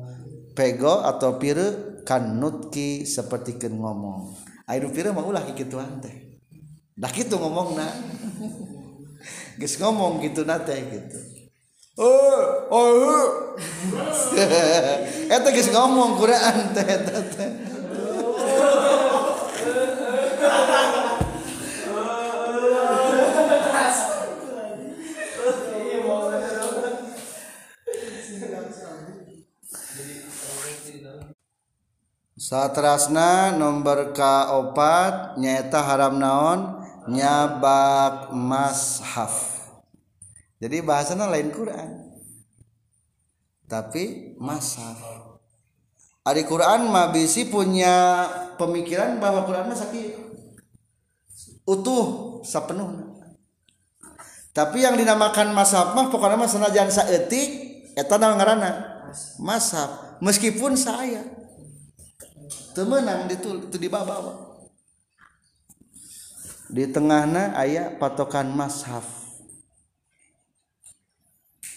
[0.55, 4.39] pego atau pire kan nutki seperti kan ngomong.
[4.71, 6.39] Ayo pire mah ulah kikituan teh.
[6.95, 7.91] Dah kitu ngomongna.
[9.59, 11.32] Geus ngomong gitu nate gitu.
[12.01, 13.53] Oh, oh.
[15.29, 17.53] Eta geus ngomong Quran teh eta teh.
[32.41, 36.61] Satrasna nomor kaopat nyaeta haram naon
[37.05, 39.52] nyabak mashaf.
[40.63, 41.91] Jadi bahasanya lain Quran.
[43.67, 45.03] Tapi mashaf.
[46.23, 50.23] Ari Quran mah bisi punya pemikiran bahwa Quran mah sakit
[51.67, 53.11] utuh sapenuhna.
[54.55, 57.51] Tapi yang dinamakan mashaf mah pokoknya mah sanajan saeutik
[57.99, 59.03] eta ngaranna?
[59.43, 60.23] Mashaf.
[60.23, 61.27] Meskipun saya
[62.79, 64.55] temenang itu itu di bawah
[66.73, 69.22] di tengahna ayat patokan mashaf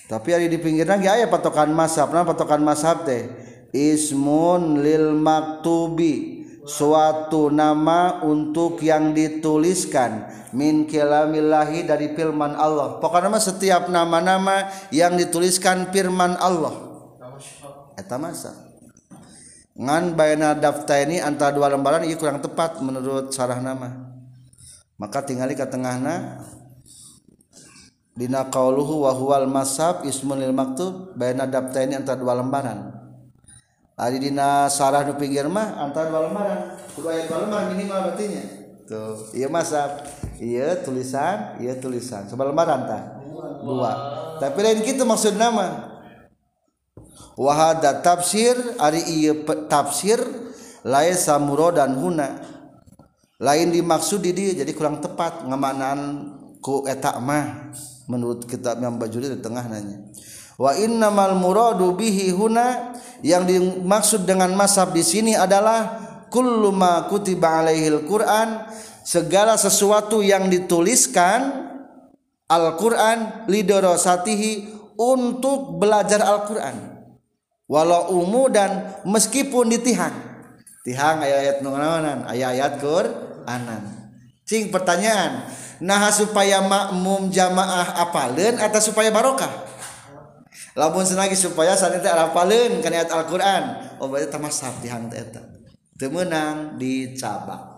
[0.06, 3.26] tapi hari di pinggirnya ge aya patokan mashaf nah patokan mashaf teh
[3.76, 6.48] ismun lil maktubi.
[6.66, 10.34] Suatu nama untuk yang dituliskan.
[10.50, 12.98] Min kilamillahi dari firman Allah.
[12.98, 16.74] Pokoknya mah setiap nama-nama yang dituliskan firman Allah.
[17.94, 18.58] Eta masa?
[19.78, 24.18] Ngan bayana daftar ini antara dua lembaran ini kurang tepat menurut sarah nama.
[24.98, 26.42] Maka tinggali ke tengahna
[28.16, 32.96] dina qauluhu wa huwal masab ismun lil maktub bayana daftar ini antara dua lembaran.
[33.96, 36.80] Ari dina sarah nu pinggir mah antara dua lembaran.
[36.96, 38.26] Kudu aya dua lembaran minimal berarti
[38.88, 40.08] tuh iya masab.
[40.40, 42.24] Iya tulisan iya tulisan.
[42.32, 43.04] Coba lembaran tah
[43.60, 43.92] dua.
[44.40, 45.92] Tapi lain gitu maksud nama.
[47.36, 50.24] Wahada tafsir ari ieu tafsir
[50.88, 52.40] laisa muradan huna.
[53.44, 56.32] Lain dimaksud di dia jadi kurang tepat ngamanaan
[56.64, 60.02] ku eta mah menurut kitab yang bajuri di tengah nanya
[60.56, 62.96] wa innamal muradu bihi huna
[63.26, 66.00] yang dimaksud dengan masab di sini adalah
[66.32, 68.64] kullu ma kutiba alaihil Quran
[69.06, 71.66] segala sesuatu yang dituliskan
[72.46, 74.70] Al-Quran lidorosatihi
[75.02, 76.94] untuk belajar Al-Quran.
[77.66, 80.14] Walau umu dan meskipun ditihang
[80.86, 81.18] tihang.
[81.26, 81.66] Ayat-ayat
[82.30, 84.05] ayat-ayat Quranan
[84.46, 85.50] cing pertanyaan.
[85.84, 89.52] Nah supaya makmum jamaah apalen atau supaya barokah?
[90.78, 93.64] Lamun senagi supaya saat itu apalen kan ayat Al-Quran.
[94.00, 95.44] Oh berarti tamasab tihang eta.
[95.96, 97.76] Temenang dicabak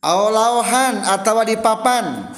[0.00, 2.32] Aulauhan atau di papan.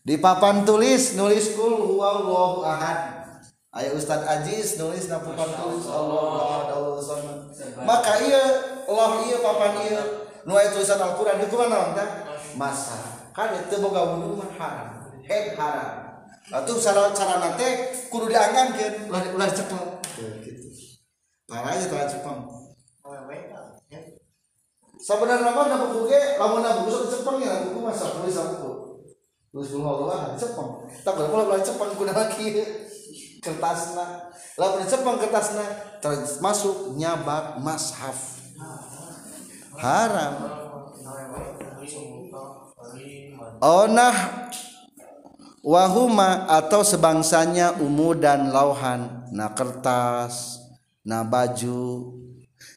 [0.00, 3.28] Di papan tulis nulis kul huwallahu ahad.
[3.74, 7.84] Ayah Ustad Aziz nulis na papan tulis Allah Allah.
[7.84, 8.42] Maka iya
[8.88, 12.08] Allah iya papan iya nu aya tulisan Al-Qur'an itu mana tah?
[12.54, 12.96] Masa.
[13.34, 14.88] Kan itu boga wudu mah haram.
[15.24, 16.04] Head haram.
[16.52, 19.98] Atuh cara cara nate kudu diangangkeun ulah ulah cepeng.
[20.44, 20.68] Gitu.
[21.48, 22.44] Parahnya tara cepeng.
[25.04, 28.36] Sebenarnya mah na buku ge lamun na buku sok cepeng ya buku mah sok tulis
[28.36, 28.70] buku.
[29.52, 30.70] Tulis buku Allah cepeng.
[31.02, 32.64] Tak kalau ulah cepeng kunaon kieu
[33.44, 35.64] kertasna lamun cepeng kertasna
[36.40, 38.33] masuk nyabak mashaf
[39.78, 40.34] haram.
[43.60, 44.16] Onah
[45.64, 49.28] wahuma atau sebangsanya umu dan lauhan.
[49.34, 50.60] Na kertas
[51.02, 52.14] na baju.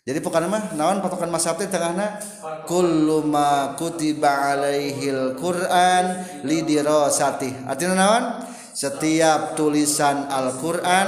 [0.08, 2.16] Jadi pokoknya mah naon patokan mashaf teh tengahna
[2.64, 8.24] kullu ma kutiba alaihil qur'an lidirasati artinya naon?
[8.72, 11.08] Setiap tulisan Al-Quran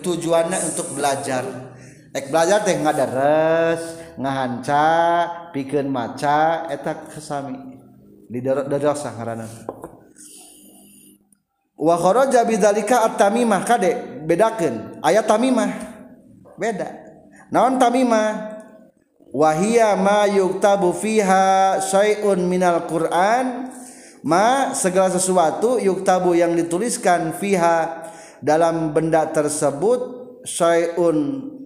[0.00, 1.44] tujuannya untuk belajar.
[2.10, 4.84] Ek belajar teh ngadares ngahanca
[5.56, 7.80] pikeun maca eta kesami.
[8.30, 9.48] Di darasah ngaranna.
[11.80, 15.70] Wa kharaja bidzalika at-tamimah kade bedakan ayat tamimah
[16.60, 16.88] beda.
[17.48, 18.60] Naon tamimah?
[19.30, 23.70] Wahia ma yuktabu fiha syai'un minal Qur'an
[24.26, 28.10] ma segala sesuatu yuktabu yang dituliskan fiha
[28.42, 31.18] dalam benda tersebut Syun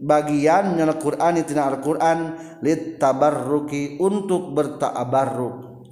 [0.03, 5.87] bagian nyana Quran tina Al-Quran Lid tabarruki untuk bertaabarruk.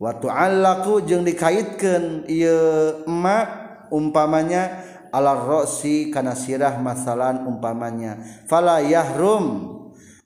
[0.00, 3.48] Waktu Allahku jeung dikaitkan Iya emak
[3.92, 8.20] umpamanya Alar rosi kana sirah masalan umpamanya.
[8.46, 9.76] Fala yahrum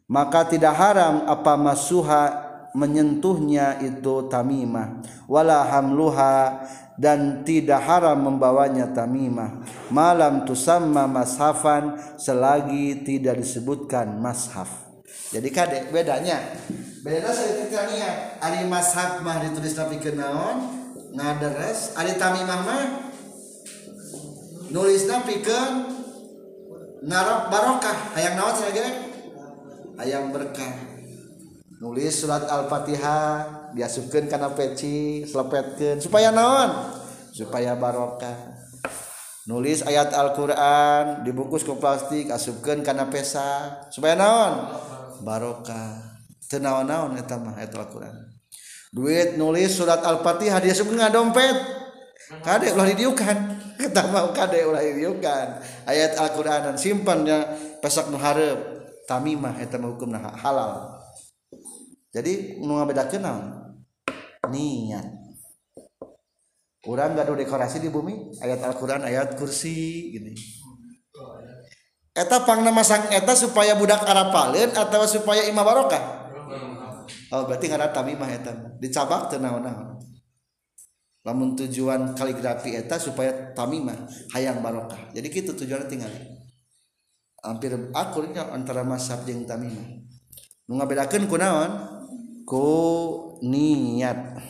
[0.05, 5.01] Maka tidak haram apa masuha menyentuhnya itu tamimah.
[5.31, 6.61] Wala hamluha
[6.95, 9.63] dan tidak haram membawanya tamimah.
[9.91, 14.71] Malam tusamma mashafan selagi tidak disebutkan mashaf.
[15.35, 16.39] Jadi kade bedanya.
[17.03, 20.71] Beda saya tanya ari mashaf mah ditulis tapi kenaon
[21.13, 21.99] ngaderes.
[21.99, 22.83] Ari tamimah mah
[24.71, 25.91] nulisna pikeun
[27.03, 27.99] ngarap barokah.
[28.15, 28.87] Hayang naon sarage
[29.99, 30.75] hayang berkah.
[31.83, 36.71] Nulis surat al-fatihah diasupkan karena peci selepetkan supaya naon?
[37.35, 38.55] Supaya barokah.
[39.45, 44.73] Nulis ayat Alquran dibungkus ke plastik asupkan karena pesa supaya naon?
[45.21, 46.17] Barokah.
[46.49, 48.15] Tenawan naon eta mah ayat Alquran.
[48.95, 51.57] Duit nulis surat Al-Fatihah dia ka dompet.
[52.41, 53.37] Kade ulah didiukan?
[53.83, 55.61] Kita mau kade ulah didiukan.
[55.85, 57.43] Ayat Alquran dan simpannya
[57.83, 58.87] pesak nu hareup.
[59.05, 60.95] Tamimah eta mah hukumna halal.
[62.15, 63.64] Jadi nu ngabedakeun naon?
[64.51, 65.07] Niat.
[66.85, 68.37] Orang gak ada dekorasi di bumi?
[68.45, 70.37] Ayat Al-Quran ayat kursi gini.
[72.15, 76.31] Eta pangna masang eta supaya budak arapalin atau supaya imam barokah?
[77.35, 78.53] Oh berarti nggak tamimah eta.
[78.79, 79.99] Dicabak teu naon-naon.
[81.27, 85.11] Lamun tujuan kaligrafi eta supaya tamimah hayang barokah.
[85.11, 86.13] Jadi gitu tujuannya tinggal.
[87.43, 90.05] Hampir akurnya antara masab jeung tamimah.
[90.71, 91.73] Nu ngabedakeun ku naon?
[92.47, 92.65] Ku
[93.45, 94.41] niat.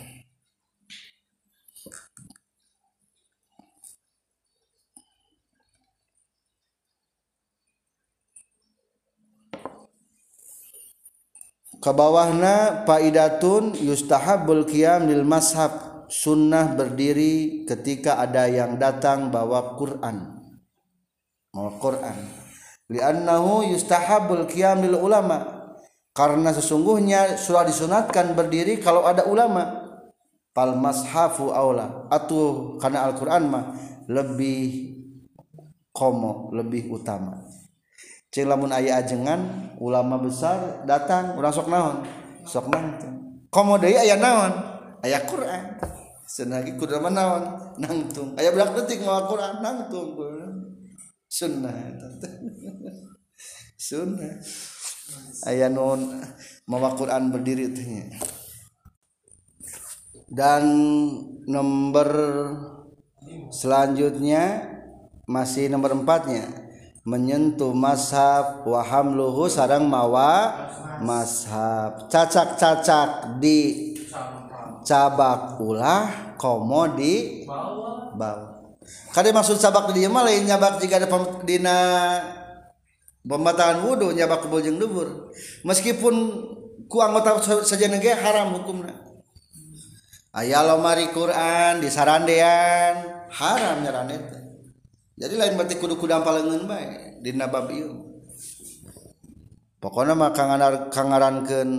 [11.85, 15.93] Bawahna faidatun yustahabul qiyam lil mashab.
[16.09, 20.41] Sunnah berdiri ketika ada yang datang bawa Quran.
[21.53, 22.17] Bawa Quran.
[22.89, 25.54] Li'annahu yustahabul qiyam lil ulama
[26.15, 29.83] karena sesungguhnya sudah disunatkan berdiri kalau ada ulama.
[30.55, 32.07] Fal mashafu aula.
[32.15, 33.75] Atuh karena Al-Qur'an mah
[34.07, 34.95] lebih
[35.91, 37.43] komo lebih utama.
[38.31, 42.07] Cing lamun aya ajengan ulama besar datang urang sok naon?
[42.47, 44.51] Sok nangtung komo deui aya naon?
[45.03, 45.79] Aya Quran.
[46.27, 47.75] Senagi kudu naon?
[47.79, 48.35] Nangtung.
[48.35, 50.19] Aya berak detik mawa Quran nangtung.
[51.31, 51.75] Sunnah
[53.75, 54.39] sunnah
[55.45, 56.23] aya non
[56.69, 58.09] mawa Quran berdiri teh.
[60.31, 60.65] Dan
[61.45, 62.09] nomor
[63.53, 64.65] selanjutnya
[65.29, 66.49] masih nomor empatnya.
[67.05, 70.57] Menyentuh mashab waham luhu sarang mawa
[71.05, 73.93] mashab cacak-cacak di
[74.89, 77.45] cabak ulah komo di
[78.17, 78.73] bawah.
[79.13, 81.09] Kade maksud cabak di mah lain nyabak jika ada
[81.45, 81.77] dina
[83.25, 85.33] pembatalan wudhu nyabak kubul jeung dubur.
[85.65, 86.15] Meskipun
[86.87, 88.93] ku anggota saja nege haram hukumna.
[90.35, 94.11] Aya lomari Quran di sarandean haram nyaran
[95.15, 97.71] jadi lain berarti kudu kudu palengan baik di nabab
[99.79, 101.71] pokoknya mah kangaran kangarankeun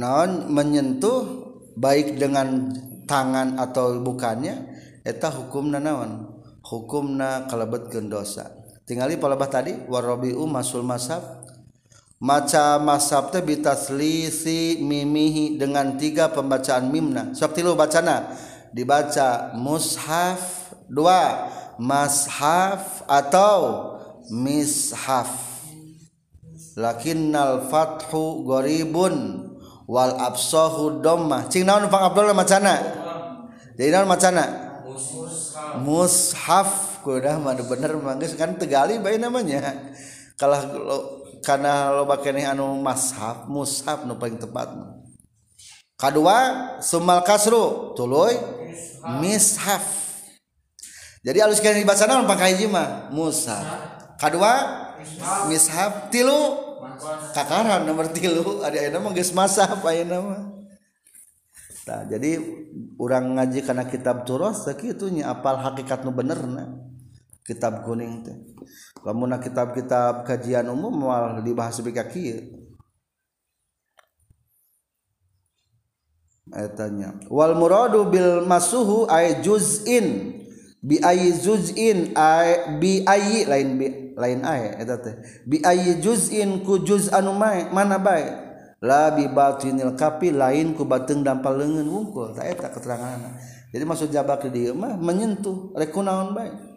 [0.00, 2.72] naon menyentuh baik dengan
[3.04, 4.64] tangan atau bukannya
[5.04, 6.40] eta hukumna naon?
[6.62, 8.61] Hukumna kalebetkeun dosa
[8.92, 11.24] tingali palebah tadi warabiu masul masab.
[12.20, 18.36] Maca masab teh bitaslisi mimihi dengan tiga pembacaan mimna sok tilu bacana?
[18.70, 21.48] Dibaca mushaf dua
[21.80, 23.96] mashaf atau
[24.28, 25.32] mishaf.
[26.76, 29.48] Lakinnal fathu goribun
[29.88, 31.50] wal absahu dhammah.
[31.50, 32.76] Cing naon pang abdul macana?
[33.74, 34.44] Jadi naon macana?
[35.82, 39.74] Mushaf kudah mah bener manggeus kan tegali bae namanya.
[40.38, 40.58] Kalau
[41.42, 44.70] karena lo bakene anu mashaf mushaf nu paling tepat
[45.98, 46.38] kadua
[46.82, 47.94] sumal kasru.
[47.98, 48.38] Tuluy
[49.18, 49.82] mishaf.
[51.22, 53.66] Jadi alus kena dibaca naon pakai jima mushaf.
[54.18, 54.52] Kedua
[55.50, 56.08] mishaf.
[56.10, 56.70] tilu.
[57.34, 58.62] Kakaran nomor tilu.
[58.62, 60.52] Ada yang nama geus mashaf aya nama
[61.82, 62.38] Nah, jadi
[62.94, 66.70] orang ngaji karena kitab turos segitunya apal hakikat nu bener nah.
[67.42, 68.36] kitab kuning teh.
[69.02, 72.62] Lamun kitab-kitab kajian umum mal dibahas bika kieu.
[76.52, 80.38] Ayatnya wal muradu bil masuhu ay juz'in.
[80.82, 83.86] Bi ay juz'in ay bi ay lain bi
[84.18, 85.14] lain ay eta teh.
[85.46, 88.26] Bi ay juz'in ku juz anu mae mana bae?
[88.82, 92.34] La bi batinil kapi lain ku bateng dampal leungeun wungkul.
[92.34, 93.38] Tak eta keterangan.
[93.70, 96.71] Jadi maksud jabak di mah menyentuh rek kunaon bae?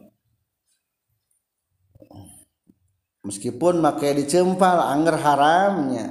[3.25, 6.07] meskipun makai dicempal anger haramnya.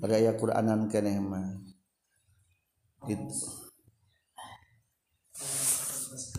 [0.00, 1.58] Raya Quranan keneh mah.
[3.06, 3.58] Itu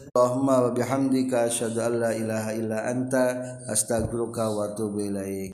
[0.09, 3.25] Allahumma wa bihamdika asyhadu an la ilaha illa anta
[3.69, 5.53] astaghfiruka wa atubu ilaik.